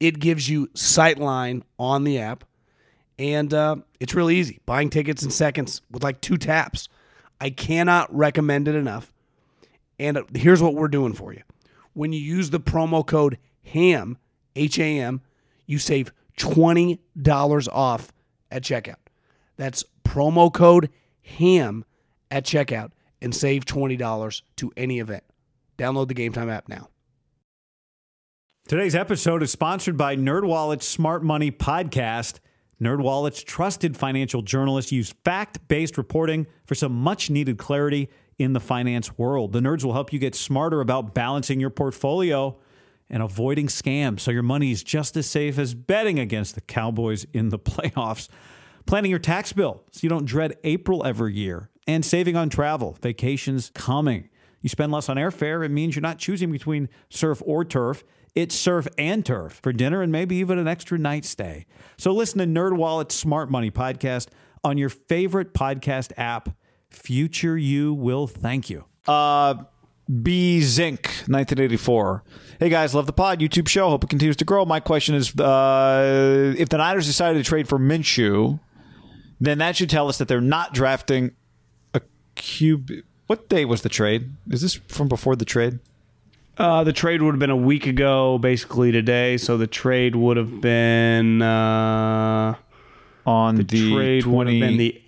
[0.00, 2.44] It gives you sightline on the app.
[3.18, 4.60] And uh, it's really easy.
[4.66, 6.88] Buying tickets in seconds with like two taps.
[7.40, 9.12] I cannot recommend it enough.
[9.98, 11.42] And uh, here's what we're doing for you.
[11.92, 14.18] When you use the promo code HAM,
[14.56, 15.20] H A M,
[15.66, 18.12] you save $20 off
[18.50, 18.96] at checkout.
[19.56, 20.90] That's promo code
[21.22, 21.84] HAM
[22.30, 25.24] at checkout and save $20 to any event.
[25.78, 26.88] Download the Game Time app now.
[28.66, 32.40] Today's episode is sponsored by NerdWallet's Smart Money Podcast.
[32.80, 39.52] NerdWallet's trusted financial journalists use fact-based reporting for some much-needed clarity in the finance world.
[39.52, 42.58] The nerds will help you get smarter about balancing your portfolio
[43.10, 47.26] and avoiding scams so your money is just as safe as betting against the Cowboys
[47.32, 48.28] in the playoffs.
[48.86, 52.96] Planning your tax bill so you don't dread April every year, and saving on travel,
[53.00, 54.28] vacations coming.
[54.60, 58.04] You spend less on airfare, it means you're not choosing between surf or turf.
[58.34, 61.66] It's surf and turf for dinner and maybe even an extra night stay.
[61.96, 64.28] So listen to NerdWallet's Smart Money podcast
[64.64, 66.48] on your favorite podcast app.
[66.90, 68.86] Future you will thank you.
[69.06, 69.64] Uh,
[70.22, 72.22] B Zinc, 1984.
[72.60, 73.88] Hey guys, love the pod, YouTube show.
[73.88, 74.64] Hope it continues to grow.
[74.64, 78.60] My question is uh, if the Niners decided to trade for Minshew,
[79.40, 81.32] then that should tell us that they're not drafting
[81.94, 82.02] a
[82.36, 83.02] QB.
[83.26, 84.30] What day was the trade?
[84.50, 85.78] Is this from before the trade?
[86.58, 89.36] Uh, the trade would have been a week ago, basically today.
[89.38, 92.54] So the trade would have been uh,
[93.26, 95.00] On the, the trade would have been the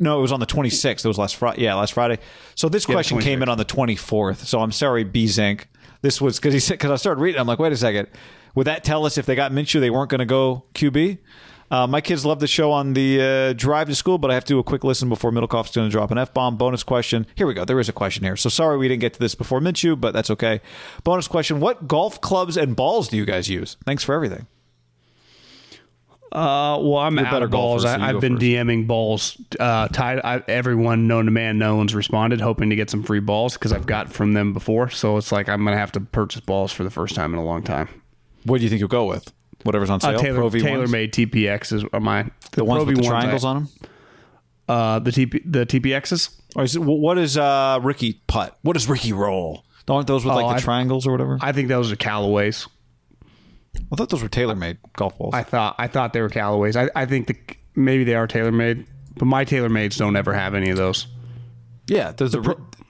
[0.00, 1.04] No, it was on the 26th.
[1.04, 1.62] It was last Friday.
[1.62, 2.18] Yeah, last Friday.
[2.54, 4.38] So this the question came in on the 24th.
[4.46, 5.68] So I'm sorry, B Zinc.
[6.00, 7.38] This was because he said because I started reading.
[7.38, 8.08] I'm like, wait a second.
[8.54, 11.18] Would that tell us if they got Minshew, they weren't going to go QB?
[11.70, 14.44] Uh, my kids love the show on the uh, drive to school, but I have
[14.46, 16.56] to do a quick listen before Middlekauff's going to drop an F bomb.
[16.56, 17.26] Bonus question.
[17.36, 17.64] Here we go.
[17.64, 18.36] There is a question here.
[18.36, 20.60] So sorry we didn't get to this before Minshew, but that's okay.
[21.04, 21.60] Bonus question.
[21.60, 23.76] What golf clubs and balls do you guys use?
[23.84, 24.46] Thanks for everything.
[26.32, 27.82] Uh, well, I'm out better of balls.
[27.82, 28.42] golfer, so you I, go I've been first.
[28.46, 29.36] DMing balls.
[29.58, 30.20] Uh, tied.
[30.22, 33.72] I, everyone known to man, no one's responded, hoping to get some free balls because
[33.72, 34.90] I've got from them before.
[34.90, 37.44] So it's like I'm gonna have to purchase balls for the first time in a
[37.44, 37.88] long time.
[38.44, 39.32] What do you think you'll go with?
[39.64, 40.18] Whatever's on Uh, sale.
[40.20, 40.62] Taylor, Pro V1s?
[40.62, 42.30] TaylorMade TPXs are mine.
[42.52, 43.68] The ones Pro with the V1s I- triangles on them?
[44.68, 46.30] Uh, the TP the TPXs.
[46.56, 48.56] Or is it, what is uh, Ricky putt?
[48.62, 49.64] What is Ricky roll?
[49.88, 51.38] Aren't those with like the I- triangles or whatever?
[51.40, 52.68] I, I think those are Callaways.
[53.96, 55.34] Thought those were TaylorMade golf balls.
[55.34, 56.76] I thought I thought they were Callaways.
[56.76, 57.36] I, I think the,
[57.74, 61.06] maybe they are TaylorMade, but my tailor mades don't ever have any of those.
[61.86, 62.40] yeah, there's a,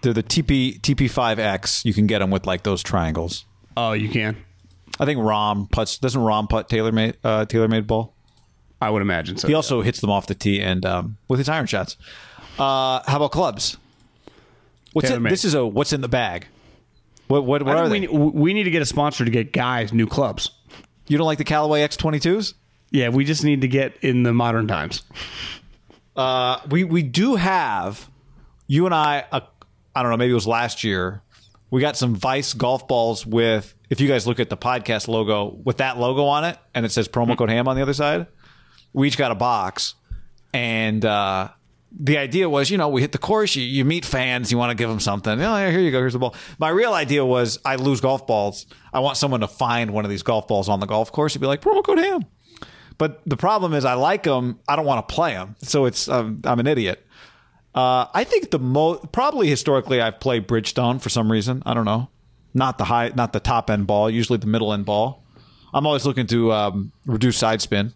[0.02, 1.84] they're the TP TP5X.
[1.84, 3.44] You can get them with like those triangles.
[3.76, 4.36] Oh, you can.
[4.98, 8.14] I think Rahm puts doesn't Rahm put TaylorMade uh, TaylorMade ball.
[8.82, 9.48] I would imagine so.
[9.48, 11.96] He also hits them off the tee and um, with his iron shots.
[12.58, 13.76] Uh, how about clubs?
[14.92, 15.32] What's in, Tailor-made.
[15.32, 16.46] this is a what's in the bag?
[17.28, 18.16] What what, what are think they?
[18.16, 20.50] we, we need to get a sponsor to get guys new clubs.
[21.10, 22.54] You don't like the Callaway X22s?
[22.90, 25.02] Yeah, we just need to get in the modern times.
[26.16, 28.08] Uh, we we do have
[28.66, 29.24] you and I.
[29.30, 29.40] Uh,
[29.94, 30.16] I don't know.
[30.16, 31.22] Maybe it was last year.
[31.70, 33.74] We got some Vice golf balls with.
[33.90, 36.92] If you guys look at the podcast logo with that logo on it, and it
[36.92, 38.26] says promo code Ham on the other side,
[38.92, 39.94] we each got a box,
[40.54, 41.48] and uh,
[41.92, 44.70] the idea was, you know, we hit the course, you, you meet fans, you want
[44.70, 45.40] to give them something.
[45.40, 46.34] Oh, yeah, here you go, here's the ball.
[46.58, 48.66] My real idea was, I lose golf balls.
[48.92, 51.40] I want someone to find one of these golf balls on the golf course and
[51.40, 52.24] be like, promo code Ham.
[52.98, 54.60] But the problem is, I like them.
[54.68, 57.04] I don't want to play them, so it's um, I'm an idiot.
[57.74, 61.62] Uh, I think the most probably historically I've played Bridgestone for some reason.
[61.64, 62.10] I don't know,
[62.52, 64.10] not the high, not the top end ball.
[64.10, 65.24] Usually the middle end ball.
[65.72, 67.94] I'm always looking to um, reduce side spin.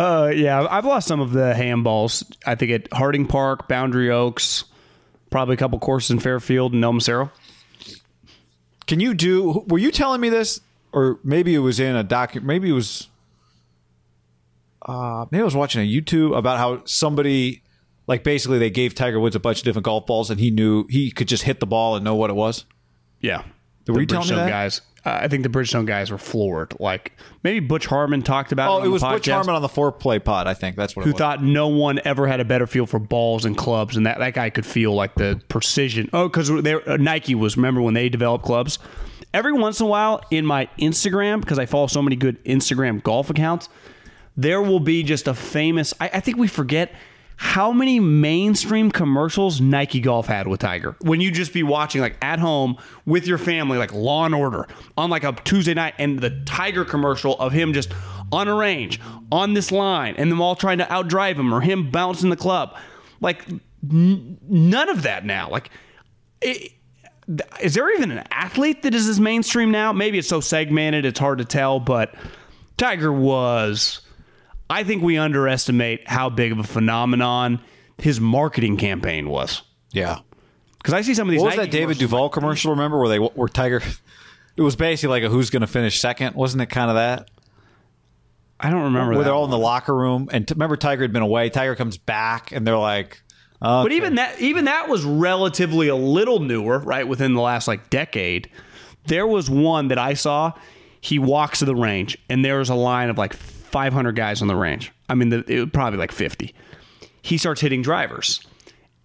[0.00, 2.24] Uh, yeah, I've lost some of the handballs.
[2.46, 4.64] I think at Harding Park, Boundary Oaks,
[5.28, 7.30] probably a couple courses in Fairfield and El Macero.
[8.86, 9.62] Can you do?
[9.68, 12.34] Were you telling me this, or maybe it was in a doc?
[12.42, 13.08] Maybe it was.
[14.80, 17.62] Uh, maybe I was watching a YouTube about how somebody,
[18.06, 20.86] like, basically they gave Tiger Woods a bunch of different golf balls, and he knew
[20.88, 22.64] he could just hit the ball and know what it was.
[23.20, 23.42] Yeah.
[23.92, 24.80] Were the you telling me Bridgestone guys.
[25.04, 26.74] Uh, I think the Bridgestone guys were floored.
[26.78, 28.70] Like maybe Butch Harmon talked about.
[28.70, 30.46] Oh, it, it was the Butch Harmon on the foreplay pod.
[30.46, 31.18] I think that's what who it was.
[31.18, 34.34] thought no one ever had a better feel for balls and clubs, and that that
[34.34, 36.10] guy could feel like the precision.
[36.12, 38.78] Oh, because uh, Nike was remember when they developed clubs.
[39.32, 43.00] Every once in a while, in my Instagram, because I follow so many good Instagram
[43.02, 43.68] golf accounts,
[44.36, 45.94] there will be just a famous.
[46.00, 46.92] I, I think we forget
[47.42, 50.94] how many mainstream commercials Nike Golf had with Tiger.
[51.00, 52.76] When you just be watching like at home
[53.06, 56.84] with your family, like Law and Order on like a Tuesday night, and the Tiger
[56.84, 57.92] commercial of him just
[58.30, 59.00] on a range
[59.32, 62.76] on this line, and them all trying to outdrive him or him bouncing the club.
[63.22, 63.42] Like
[63.90, 65.48] n- none of that now.
[65.48, 65.70] Like.
[66.42, 66.72] It,
[67.60, 69.92] is there even an athlete that is as mainstream now?
[69.92, 72.14] Maybe it's so segmented, it's hard to tell, but
[72.76, 74.02] Tiger was.
[74.70, 77.60] I think we underestimate how big of a phenomenon
[77.98, 79.62] his marketing campaign was.
[79.92, 80.20] Yeah.
[80.78, 81.40] Because I see some of these.
[81.40, 82.70] What was Nike that David Duval commercial?
[82.70, 83.82] Remember where they were Tiger?
[84.56, 86.66] It was basically like a who's going to finish second, wasn't it?
[86.66, 87.30] Kind of that
[88.60, 89.24] I don't remember where that.
[89.24, 91.48] they're all in the locker room, and t- remember Tiger had been away.
[91.48, 93.22] Tiger comes back, and they're like,
[93.62, 97.08] oh, But even that, even that was relatively a little newer, right?
[97.08, 98.50] Within the last like decade,
[99.06, 100.52] there was one that I saw.
[101.00, 103.32] He walks to the range, and there was a line of like
[103.70, 104.92] 500 guys on the range.
[105.08, 106.54] I mean, the, it was probably like 50.
[107.22, 108.40] He starts hitting drivers,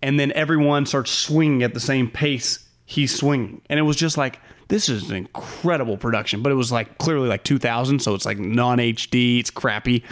[0.02, 4.18] and then everyone starts swinging at the same pace he's swinging, and it was just
[4.18, 6.42] like this is an incredible production.
[6.42, 9.40] But it was like clearly like 2000, so it's like non HD.
[9.40, 10.04] It's crappy.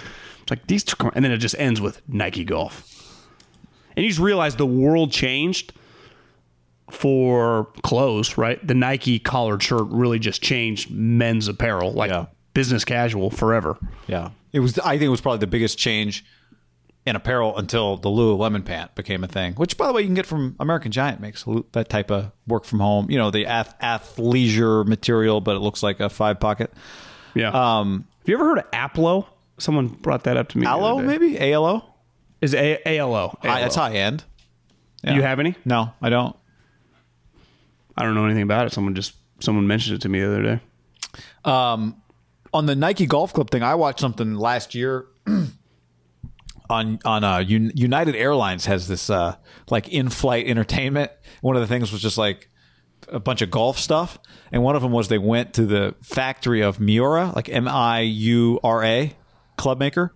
[0.42, 2.90] It's like these, two- and then it just ends with Nike Golf.
[3.96, 5.74] And you just realize the world changed
[6.92, 8.66] for clothes, right?
[8.66, 12.26] The Nike collared shirt really just changed men's apparel, like Yeah.
[12.54, 13.78] business casual forever.
[14.08, 14.80] yeah, it was.
[14.80, 16.24] I think it was probably the biggest change
[17.06, 19.54] in apparel until the Lululemon pant became a thing.
[19.56, 22.64] Which, by the way, you can get from American Giant makes that type of work
[22.64, 23.12] from home.
[23.12, 26.72] You know, the ath- athleisure material, but it looks like a five pocket.
[27.36, 27.50] Yeah.
[27.50, 29.26] Um, Have you ever heard of Aplo?
[29.58, 30.64] Someone brought that up to me.
[30.66, 31.08] the other Aloe, day.
[31.08, 31.84] maybe A L O.
[32.42, 33.38] Is A- ALO.
[33.42, 34.24] High, that's high end.
[35.04, 35.56] You have any?
[35.66, 36.36] No, I don't.
[37.98, 38.74] I don't know anything about it.
[38.74, 40.60] Someone just someone mentioned it to me the other day.
[41.46, 42.02] Um,
[42.54, 45.08] on the Nike Golf Club thing, I watched something last year.
[46.70, 49.36] on on uh, Un- United Airlines has this uh,
[49.70, 51.12] like in-flight entertainment.
[51.42, 52.50] One of the things was just like
[53.10, 54.18] a bunch of golf stuff,
[54.52, 58.02] and one of them was they went to the factory of Miura, like M I
[58.02, 59.16] U R A,
[59.58, 60.14] club maker.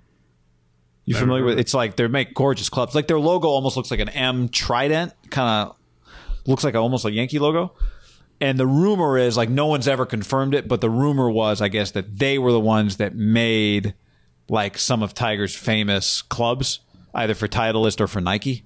[1.05, 1.57] You familiar with?
[1.57, 2.93] It's like they make gorgeous clubs.
[2.93, 5.75] Like their logo almost looks like an M trident, kind of
[6.45, 7.73] looks like a, almost a Yankee logo.
[8.39, 11.69] And the rumor is like no one's ever confirmed it, but the rumor was, I
[11.69, 13.95] guess, that they were the ones that made
[14.47, 16.79] like some of Tiger's famous clubs,
[17.13, 18.63] either for Titleist or for Nike.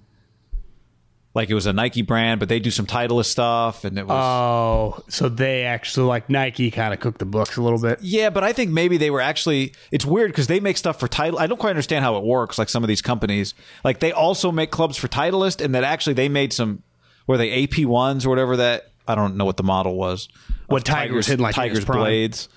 [1.34, 4.12] Like it was a Nike brand, but they do some Titleist stuff, and it was
[4.14, 8.00] Oh, so they actually like Nike kind of cooked the books a little bit.
[8.02, 8.30] yeah.
[8.30, 9.74] But I think maybe they were actually.
[9.92, 11.40] It's weird because they make stuff for Title.
[11.40, 12.58] I don't quite understand how it works.
[12.58, 13.54] Like some of these companies,
[13.86, 16.84] like they also make clubs for Titleist, and that actually they made some.
[17.28, 18.91] Were they AP ones or whatever that?
[19.08, 20.30] I don't know what the model was.
[20.68, 22.50] What of Tiger like, Tiger's blades.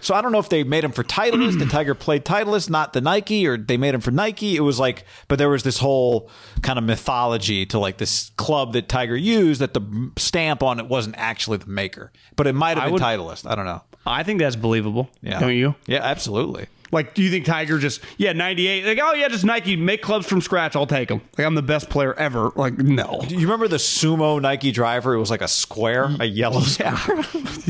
[0.00, 2.92] So I don't know if they made them for Titleist and Tiger played Titleist, not
[2.92, 4.56] the Nike, or they made them for Nike.
[4.56, 6.30] It was like, but there was this whole
[6.62, 10.86] kind of mythology to like this club that Tiger used that the stamp on it
[10.86, 13.50] wasn't actually the maker, but it might have been would- Titleist.
[13.50, 13.82] I don't know.
[14.06, 15.10] I think that's believable.
[15.20, 15.40] Yeah.
[15.40, 15.74] Don't you?
[15.86, 16.66] Yeah, absolutely.
[16.90, 18.84] Like, do you think Tiger just yeah ninety eight?
[18.84, 20.74] Like, oh yeah, just Nike make clubs from scratch.
[20.76, 21.20] I'll take them.
[21.36, 22.50] Like, I'm the best player ever.
[22.56, 23.22] Like, no.
[23.26, 25.14] Do you remember the sumo Nike driver?
[25.14, 26.96] It was like a square, a yellow square.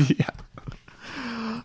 [0.07, 0.29] yeah.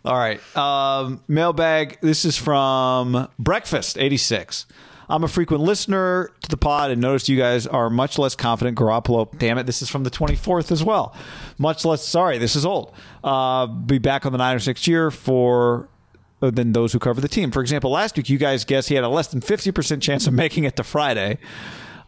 [0.04, 0.40] All right.
[0.56, 1.98] Um, mailbag.
[2.02, 4.66] This is from Breakfast 86.
[5.08, 8.76] I'm a frequent listener to the pod and noticed you guys are much less confident.
[8.78, 11.14] Garoppolo, damn it, this is from the 24th as well.
[11.58, 12.94] Much less, sorry, this is old.
[13.22, 15.88] Uh, be back on the Niners next year for
[16.50, 17.50] than those who cover the team.
[17.50, 20.32] For example, last week you guys guessed he had a less than 50% chance of
[20.44, 21.38] making it to Friday.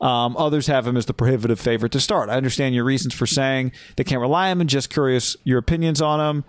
[0.01, 2.29] Um, others have him as the prohibitive favorite to start.
[2.29, 5.59] I understand your reasons for saying they can't rely on him and just curious your
[5.59, 6.45] opinions on him.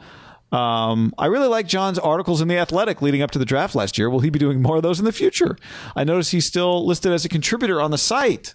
[0.58, 3.97] Um, I really like John's articles in The Athletic leading up to the draft last
[3.97, 4.10] year.
[4.10, 5.58] Will he be doing more of those in the future?
[5.95, 8.54] I notice he's still listed as a contributor on the site.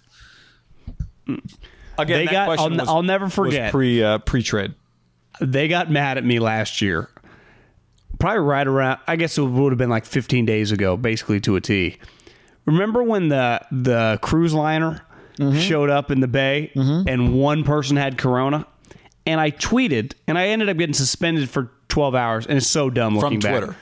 [1.27, 1.41] Again,
[1.97, 3.71] They that got- question I'll- was- I'll never forget.
[3.71, 4.73] pre uh, pre trade.
[5.41, 7.09] They got mad at me last year.
[8.23, 8.99] Probably right around.
[9.05, 11.97] I guess it would have been like 15 days ago, basically to a T.
[12.65, 15.01] Remember when the the cruise liner
[15.39, 15.57] Mm-hmm.
[15.57, 18.65] showed up in the bay and one person had corona?
[19.25, 22.45] And I tweeted, and I ended up getting suspended for 12 hours.
[22.45, 23.57] And it's so dumb looking back.
[23.57, 23.75] Twitter.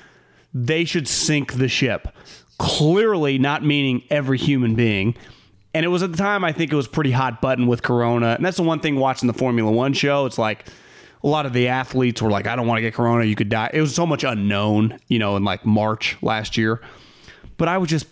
[0.54, 2.08] They should sink the ship.
[2.58, 5.14] Clearly, not meaning every human being.
[5.74, 8.30] And it was at the time I think it was pretty hot button with Corona.
[8.36, 10.26] And that's the one thing watching the Formula One show.
[10.26, 10.66] It's like
[11.24, 13.26] a lot of the athletes were like, I don't want to get Corona.
[13.26, 13.70] You could die.
[13.74, 16.82] It was so much unknown, you know, in like March last year.
[17.58, 18.08] But I was just,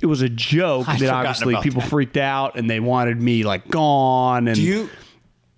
[0.00, 1.90] it was a joke I'd that obviously people that.
[1.90, 4.48] freaked out and they wanted me like gone.
[4.48, 4.90] And Do you?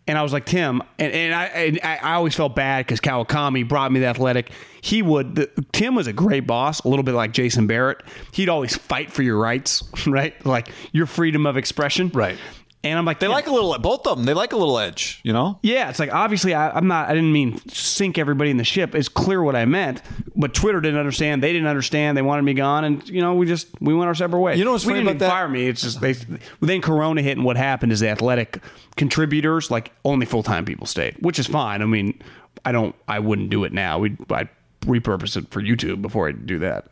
[0.06, 3.00] and I was like Tim, and, and I and I I always felt bad because
[3.00, 4.50] Kawakami brought me the athletic.
[4.80, 5.36] He would.
[5.36, 8.02] The, Tim was a great boss, a little bit like Jason Barrett.
[8.32, 10.34] He'd always fight for your rights, right?
[10.44, 12.38] Like your freedom of expression, Right.
[12.82, 13.76] And I'm like, They like a little.
[13.78, 14.24] Both of them.
[14.24, 15.20] They like a little edge.
[15.22, 15.58] You know.
[15.62, 17.10] yeah, it's like obviously I, I'm not.
[17.10, 18.94] I didn't mean sink everybody in the ship.
[18.94, 20.00] It's clear what I meant,
[20.34, 21.42] but Twitter didn't understand.
[21.42, 22.16] They didn't understand.
[22.16, 24.58] They wanted me gone, and you know we just we went our separate ways.
[24.58, 25.30] You know what's we funny didn't about that?
[25.30, 25.66] fire me.
[25.68, 26.14] It's just they
[26.62, 28.62] then Corona hit, and what happened is the athletic
[28.96, 31.82] contributors, like only full time people, stayed, which is fine.
[31.82, 32.18] I mean,
[32.64, 32.94] I don't.
[33.06, 33.98] I wouldn't do it now.
[33.98, 34.48] We'd I'd
[34.86, 36.86] repurpose it for YouTube before I do that.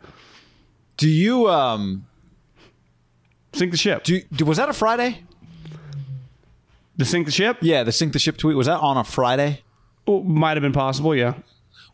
[0.98, 1.48] Do you?
[1.48, 2.05] Um.
[3.55, 4.05] Sink the ship.
[4.05, 5.24] Do, you- do was that a Friday?
[6.98, 7.58] To sink the ship?
[7.61, 9.62] Yeah, the sink the ship tweet was that on a Friday?
[10.06, 11.14] Well, might have been possible.
[11.14, 11.34] Yeah.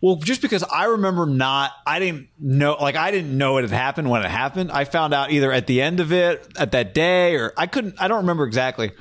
[0.00, 3.70] Well, just because I remember not, I didn't know, like I didn't know it had
[3.70, 4.70] happened when it happened.
[4.70, 7.94] I found out either at the end of it, at that day, or I couldn't.
[7.98, 8.92] I don't remember exactly.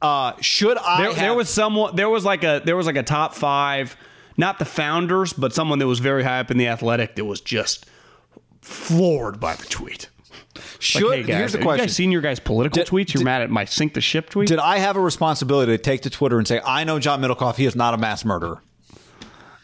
[0.00, 0.98] Uh, should I?
[0.98, 3.96] there, have- there was someone there was like a there was like a top five
[4.36, 7.40] not the founders but someone that was very high up in the athletic that was
[7.40, 7.84] just
[8.60, 10.08] floored by the tweet
[10.78, 12.86] Should like, hey guys, here's the have you question: guys seen your guys political Did-
[12.90, 15.72] tweets you're did- mad at my sink the ship tweet Did I have a responsibility
[15.72, 17.56] to take to Twitter and say, "I know John Middlekauff.
[17.56, 18.62] He is not a mass murderer.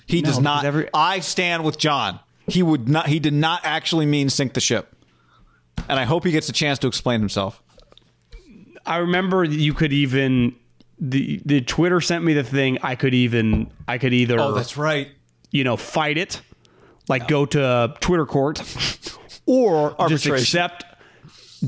[0.07, 2.21] He does not." every- I stand with John.
[2.47, 3.09] He would not.
[3.09, 4.95] He did not actually mean sink the ship.
[5.89, 7.63] And I hope he gets a chance to explain himself.
[8.87, 10.55] I remember you could even
[10.99, 14.77] the the Twitter sent me the thing I could even I could either Oh, that's
[14.77, 15.09] right.
[15.51, 16.41] you know fight it
[17.09, 18.59] like go to Twitter court
[19.49, 20.85] or just accept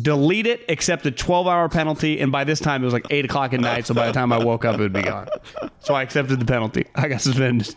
[0.01, 3.25] delete it accept a 12 hour penalty and by this time it was like 8
[3.25, 5.27] o'clock at night so by the time I woke up it would be gone
[5.81, 7.75] so I accepted the penalty I got suspended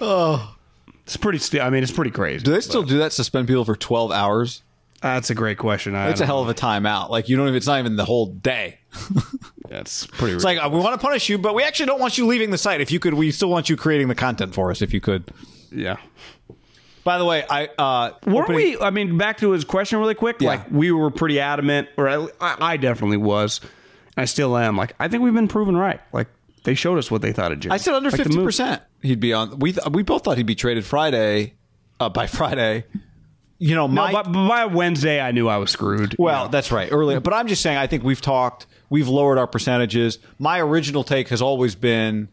[0.00, 0.56] oh
[1.04, 3.12] it's pretty sti- I mean it's pretty crazy Do they still do that?
[3.12, 4.62] Suspend people for twelve hours?
[5.00, 5.94] That's a great question.
[5.94, 7.08] I It's a hell of a timeout.
[7.08, 7.56] Like you don't even.
[7.56, 8.80] It's not even the whole day.
[9.68, 10.34] That's pretty.
[10.34, 12.50] It's like uh, we want to punish you, but we actually don't want you leaving
[12.50, 12.80] the site.
[12.80, 14.82] If you could, we still want you creating the content for us.
[14.82, 15.24] If you could.
[15.70, 15.98] yeah.
[17.08, 18.78] By the way, I uh, Weren't opening- we?
[18.80, 20.36] I mean, back to his question really quick.
[20.40, 20.48] Yeah.
[20.50, 23.60] Like we were pretty adamant, or I, I definitely was.
[24.16, 24.76] and I still am.
[24.76, 26.00] Like I think we've been proven right.
[26.12, 26.28] Like
[26.64, 27.74] they showed us what they thought of Jimmy.
[27.74, 28.82] I said under Like, the fifty move- percent.
[29.00, 29.58] He'd be on.
[29.58, 31.54] We th- we both thought he'd be traded Friday.
[32.00, 32.84] Uh, by Friday,
[33.58, 36.12] you know, my but, but by Wednesday, I knew I was screwed.
[36.12, 36.50] you Well, know.
[36.50, 36.88] that's right.
[36.92, 37.76] Earlier, but I'm just saying.
[37.78, 38.66] I think we've talked.
[38.90, 40.18] We've lowered our percentages.
[40.38, 42.28] My original take has always been,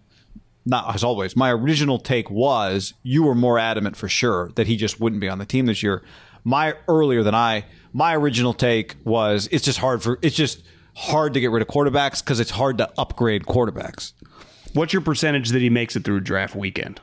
[0.66, 1.36] not as always.
[1.36, 5.30] My original take was you were more adamant for sure that he just wouldn't be
[5.30, 6.04] on the team this year.
[6.44, 7.66] My earlier than I.
[7.94, 10.64] My original take was it's just hard for it's just
[10.96, 14.14] hard to get rid of quarterbacks because it's hard to upgrade quarterbacks.
[14.74, 17.00] what's your percentage that he makes it through draft weekend?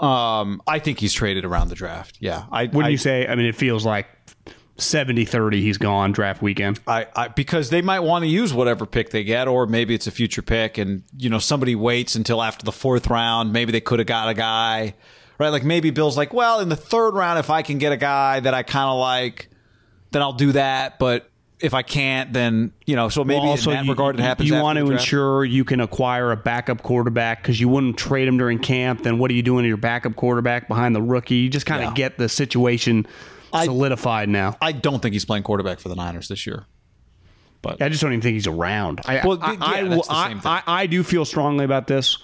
[0.00, 2.18] Um, I think he's traded around the draft.
[2.20, 3.26] Yeah, I Wouldn't I, you say?
[3.26, 4.06] I mean, it feels like
[4.76, 6.80] 70-30 He's gone draft weekend.
[6.86, 10.06] I, I because they might want to use whatever pick they get, or maybe it's
[10.06, 13.52] a future pick, and you know somebody waits until after the fourth round.
[13.52, 14.94] Maybe they could have got a guy,
[15.38, 15.48] right?
[15.48, 18.40] Like maybe Bill's like, well, in the third round, if I can get a guy
[18.40, 19.48] that I kind of like,
[20.10, 20.98] then I'll do that.
[20.98, 24.18] But if I can't, then you know, so maybe Well, also, in that you, regard,
[24.18, 24.48] it happens.
[24.50, 28.36] You want to ensure you can acquire a backup quarterback because you wouldn't trade him
[28.36, 29.04] during camp.
[29.04, 31.36] Then what are you doing to your backup quarterback behind the rookie?
[31.36, 31.94] You just kind of Yeah.
[31.94, 33.06] get the situation
[33.64, 34.56] solidified now.
[34.60, 36.66] I don't think he's playing quarterback for the Niners this year.
[37.62, 39.00] But I just don't even think he's around.
[39.06, 40.40] I, Well, I, yeah, I, that's I.
[40.44, 42.18] I, I do feel strongly about this.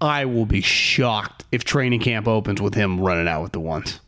[0.00, 4.00] I will be shocked if training camp opens with him running out with the ones.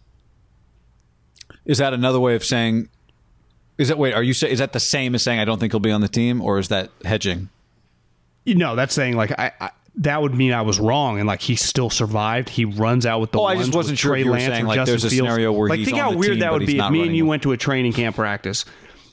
[1.64, 2.88] is that another way of saying?
[3.76, 4.14] Is that wait?
[4.14, 6.00] Are you say is that the same as saying I don't think he'll be on
[6.00, 7.48] the team, or is that hedging?
[8.44, 11.40] You know, that's saying like I, I that would mean I was wrong and like
[11.40, 12.48] he still survived.
[12.48, 13.40] He runs out with the.
[13.40, 15.28] Oh, I just wasn't sure if you were Lance saying, like, Justin there's a Fields.
[15.28, 16.74] scenario where like he's think on how the weird team, that but would he's be
[16.74, 18.64] if not me and running you went to a training camp practice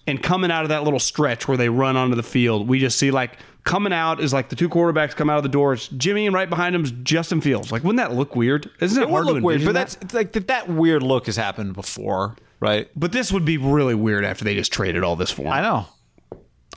[0.06, 2.98] and coming out of that little stretch where they run onto the field, we just
[2.98, 6.26] see like coming out is like the two quarterbacks come out of the doors, Jimmy
[6.26, 7.72] and right behind him is Justin Fields.
[7.72, 8.70] Like, wouldn't that look weird?
[8.80, 9.90] Isn't it, It would hard to look weird, envision but that?
[9.90, 12.90] that's it's like that, that weird look has happened before, right?
[12.96, 15.52] But this would be really weird after they just traded all this for him.
[15.52, 15.86] I know.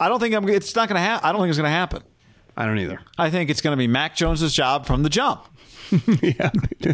[0.01, 0.49] I don't think I'm.
[0.49, 1.29] It's not going to happen.
[1.29, 2.03] I don't think it's going to happen.
[2.61, 3.01] I don't either.
[3.17, 5.47] I think it's going to be Mac Jones's job from the jump.
[6.23, 6.51] yeah.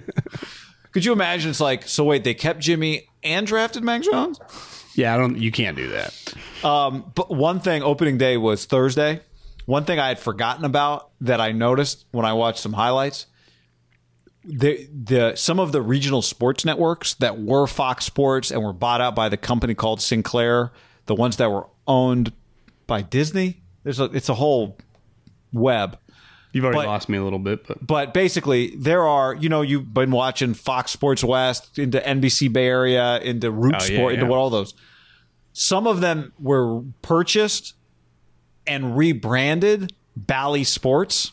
[0.92, 1.50] Could you imagine?
[1.50, 4.38] It's like, so wait, they kept Jimmy and drafted Mac Jones.
[4.94, 5.36] yeah, I don't.
[5.36, 6.34] You can't do that.
[6.62, 9.22] Um, but one thing, opening day was Thursday.
[9.64, 13.26] One thing I had forgotten about that I noticed when I watched some highlights.
[14.44, 19.00] The the some of the regional sports networks that were Fox Sports and were bought
[19.00, 20.70] out by the company called Sinclair,
[21.06, 22.32] the ones that were owned
[22.86, 23.64] by Disney.
[23.82, 24.78] There's a it's a whole
[25.52, 25.98] web.
[26.52, 29.60] You've already But- lost me a little bit, but But basically, there are you know
[29.62, 34.12] you've been watching Fox Sports West into NBC Bay Area into Root Oh, yeah, Sport
[34.14, 34.30] into yeah.
[34.30, 34.74] what all those.
[35.52, 37.74] Some of them were purchased
[38.66, 41.32] and rebranded Bally Sports,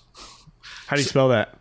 [0.88, 1.57] how do you spell that?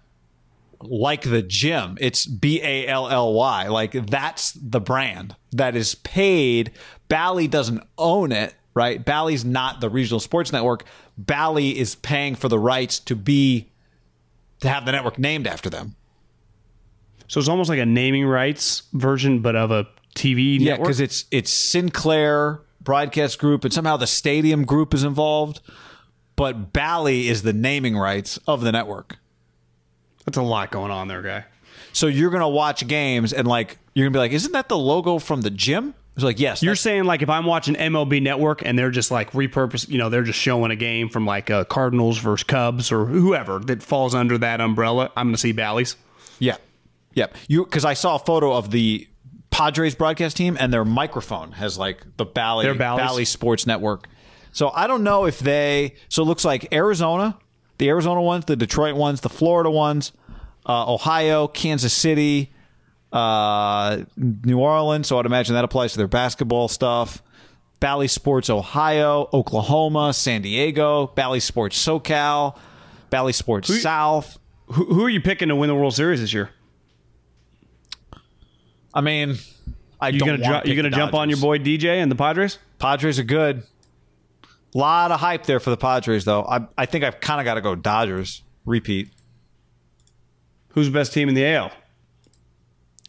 [0.85, 1.97] like the gym.
[2.01, 3.69] It's B A L L Y.
[3.69, 6.73] Like that's the brand that is paid.
[7.07, 9.05] Bally doesn't own it, right?
[9.05, 10.85] Bally's not the regional sports network.
[11.17, 13.71] Bally is paying for the rights to be
[14.61, 15.97] to have the network named after them.
[17.29, 20.67] So it's almost like a naming rights version, but of a TV network.
[20.67, 25.61] Yeah, because it's it's Sinclair Broadcast Group, and somehow the Stadium Group is involved.
[26.37, 29.19] But Bally is the naming rights of the network.
[30.25, 31.45] That's a lot going on there, guy.
[31.93, 35.19] So you're gonna watch games, and like you're gonna be like, "Isn't that the logo
[35.19, 38.79] from the gym?" It's like, "Yes." You're saying like if I'm watching MLB Network and
[38.79, 42.19] they're just like repurpose, you know, they're just showing a game from like uh, Cardinals
[42.19, 45.11] versus Cubs or whoever that falls under that umbrella.
[45.17, 45.97] I'm going to see Bally's.
[46.39, 46.57] yeah,
[47.15, 47.29] yeah.
[47.49, 49.09] You because I saw a photo of the
[49.51, 53.07] Padres broadcast team, and their microphone has like the Bally Bally's?
[53.07, 54.09] Bally Sports Network.
[54.53, 55.95] So I don't know if they.
[56.09, 57.39] So it looks like Arizona,
[57.79, 60.13] the Arizona ones, the Detroit ones, the Florida ones,
[60.67, 62.53] uh, Ohio, Kansas City,
[63.13, 65.07] uh, New Orleans.
[65.09, 67.23] So I'd imagine that applies to their basketball stuff.
[67.81, 72.57] Bally Sports Ohio, Oklahoma, San Diego, Bally Sports SoCal,
[73.11, 74.39] Bally Sports South.
[74.67, 76.51] Who, who are you picking to win the World Series this year?
[78.95, 79.37] I mean,
[80.01, 82.59] I You don't gonna ju- you gonna jump on your boy DJ and the Padres?
[82.79, 83.63] Padres are good.
[84.75, 86.45] A lot of hype there for the Padres, though.
[86.45, 88.43] I I think I've kind of got to go Dodgers.
[88.65, 89.11] Repeat.
[90.69, 91.71] Who's the best team in the AL?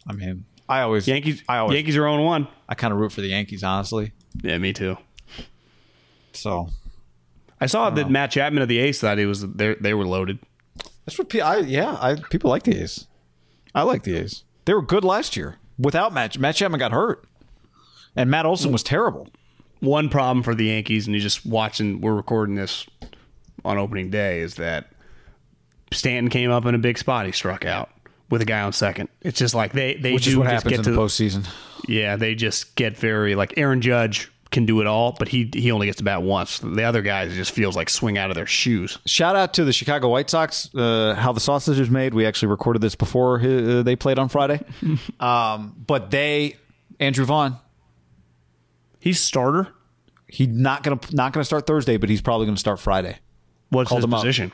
[0.06, 1.42] I mean, I always Yankees.
[1.48, 2.48] I always Yankees are 0 1.
[2.68, 4.12] I kind of root for the Yankees, honestly.
[4.42, 4.96] Yeah, me too.
[6.32, 6.68] So
[7.60, 10.38] I saw that Matt Chapman of the A's thought he was they they were loaded.
[11.04, 11.96] that's what pe- I yeah.
[12.00, 13.06] I people like the A's.
[13.74, 14.44] I like the A's.
[14.64, 16.38] They were good last year without Matt.
[16.38, 17.26] Matt Chapman got hurt.
[18.16, 19.28] And Matt Olson was terrible.
[19.80, 22.00] One problem for the Yankees, and you just watching.
[22.00, 22.86] We're recording this
[23.64, 24.40] on opening day.
[24.40, 24.86] Is that
[25.92, 27.26] Stanton came up in a big spot.
[27.26, 27.90] He struck out
[28.34, 29.08] with a guy on second.
[29.22, 30.98] It's just like they they Which do is what just happens get in to the
[30.98, 31.48] postseason.
[31.86, 35.70] Yeah, they just get very like Aaron Judge can do it all, but he he
[35.70, 36.58] only gets to bat once.
[36.58, 38.98] The other guys just feels like swing out of their shoes.
[39.06, 40.74] Shout out to the Chicago White Sox.
[40.74, 42.12] Uh, how the sausage is made.
[42.12, 44.60] We actually recorded this before uh, they played on Friday.
[45.20, 46.56] um, but they,
[46.98, 47.58] Andrew Vaughn,
[48.98, 49.68] He's starter.
[50.26, 53.18] he's not gonna not gonna start Thursday, but he's probably gonna start Friday.
[53.68, 54.52] What's Called his him up.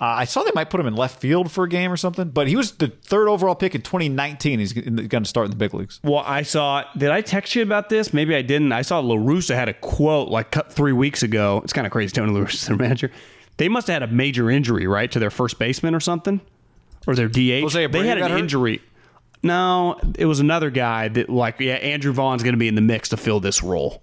[0.00, 2.30] Uh, I saw they might put him in left field for a game or something,
[2.30, 4.58] but he was the third overall pick in 2019.
[4.58, 6.00] He's going to start in the big leagues.
[6.02, 6.82] Well, I saw.
[6.96, 8.12] Did I text you about this?
[8.12, 8.72] Maybe I didn't.
[8.72, 11.60] I saw La Russa had a quote like cut three weeks ago.
[11.62, 12.10] It's kind of crazy.
[12.12, 13.12] Tony La Russa is their manager.
[13.56, 16.40] They must have had a major injury, right, to their first baseman or something,
[17.06, 17.62] or their DH.
[17.62, 18.40] Jose they had an hurt?
[18.40, 18.82] injury.
[19.44, 22.80] No, it was another guy that like yeah, Andrew Vaughn's going to be in the
[22.80, 24.02] mix to fill this role,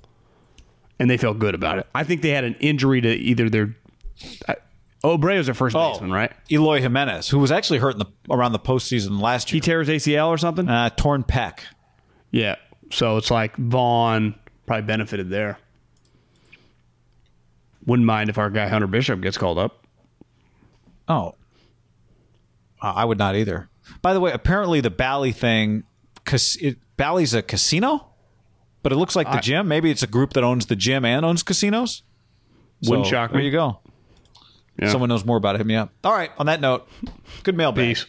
[0.99, 1.87] and they felt good about it.
[1.93, 3.75] I think they had an injury to either their.
[5.03, 6.31] Abreu was their first baseman, right?
[6.51, 9.57] Eloy Jimenez, who was actually hurt in the around the postseason last year.
[9.57, 10.69] He tears ACL or something.
[10.69, 11.59] uh, torn pec.
[12.29, 12.55] Yeah.
[12.91, 14.35] So it's like Vaughn
[14.67, 15.57] probably benefited there.
[17.85, 19.85] Wouldn't mind if our guy Hunter Bishop gets called up.
[21.07, 21.35] Oh,
[22.81, 23.69] Uh, I would not either.
[24.01, 25.83] By the way, apparently the Bally thing,
[26.25, 28.07] cause it, Bally's a casino,
[28.83, 29.67] but it looks like the gym.
[29.67, 32.03] Maybe it's a group that owns the gym and owns casinos.
[32.87, 33.45] Wouldn't So, shock There me.
[33.45, 33.79] you go.
[34.81, 34.89] Yeah.
[34.89, 35.59] Someone knows more about it.
[35.59, 35.91] Hit me up.
[36.03, 36.31] All right.
[36.37, 36.87] On that note,
[37.43, 37.95] good mailbag.
[37.95, 38.05] Peace.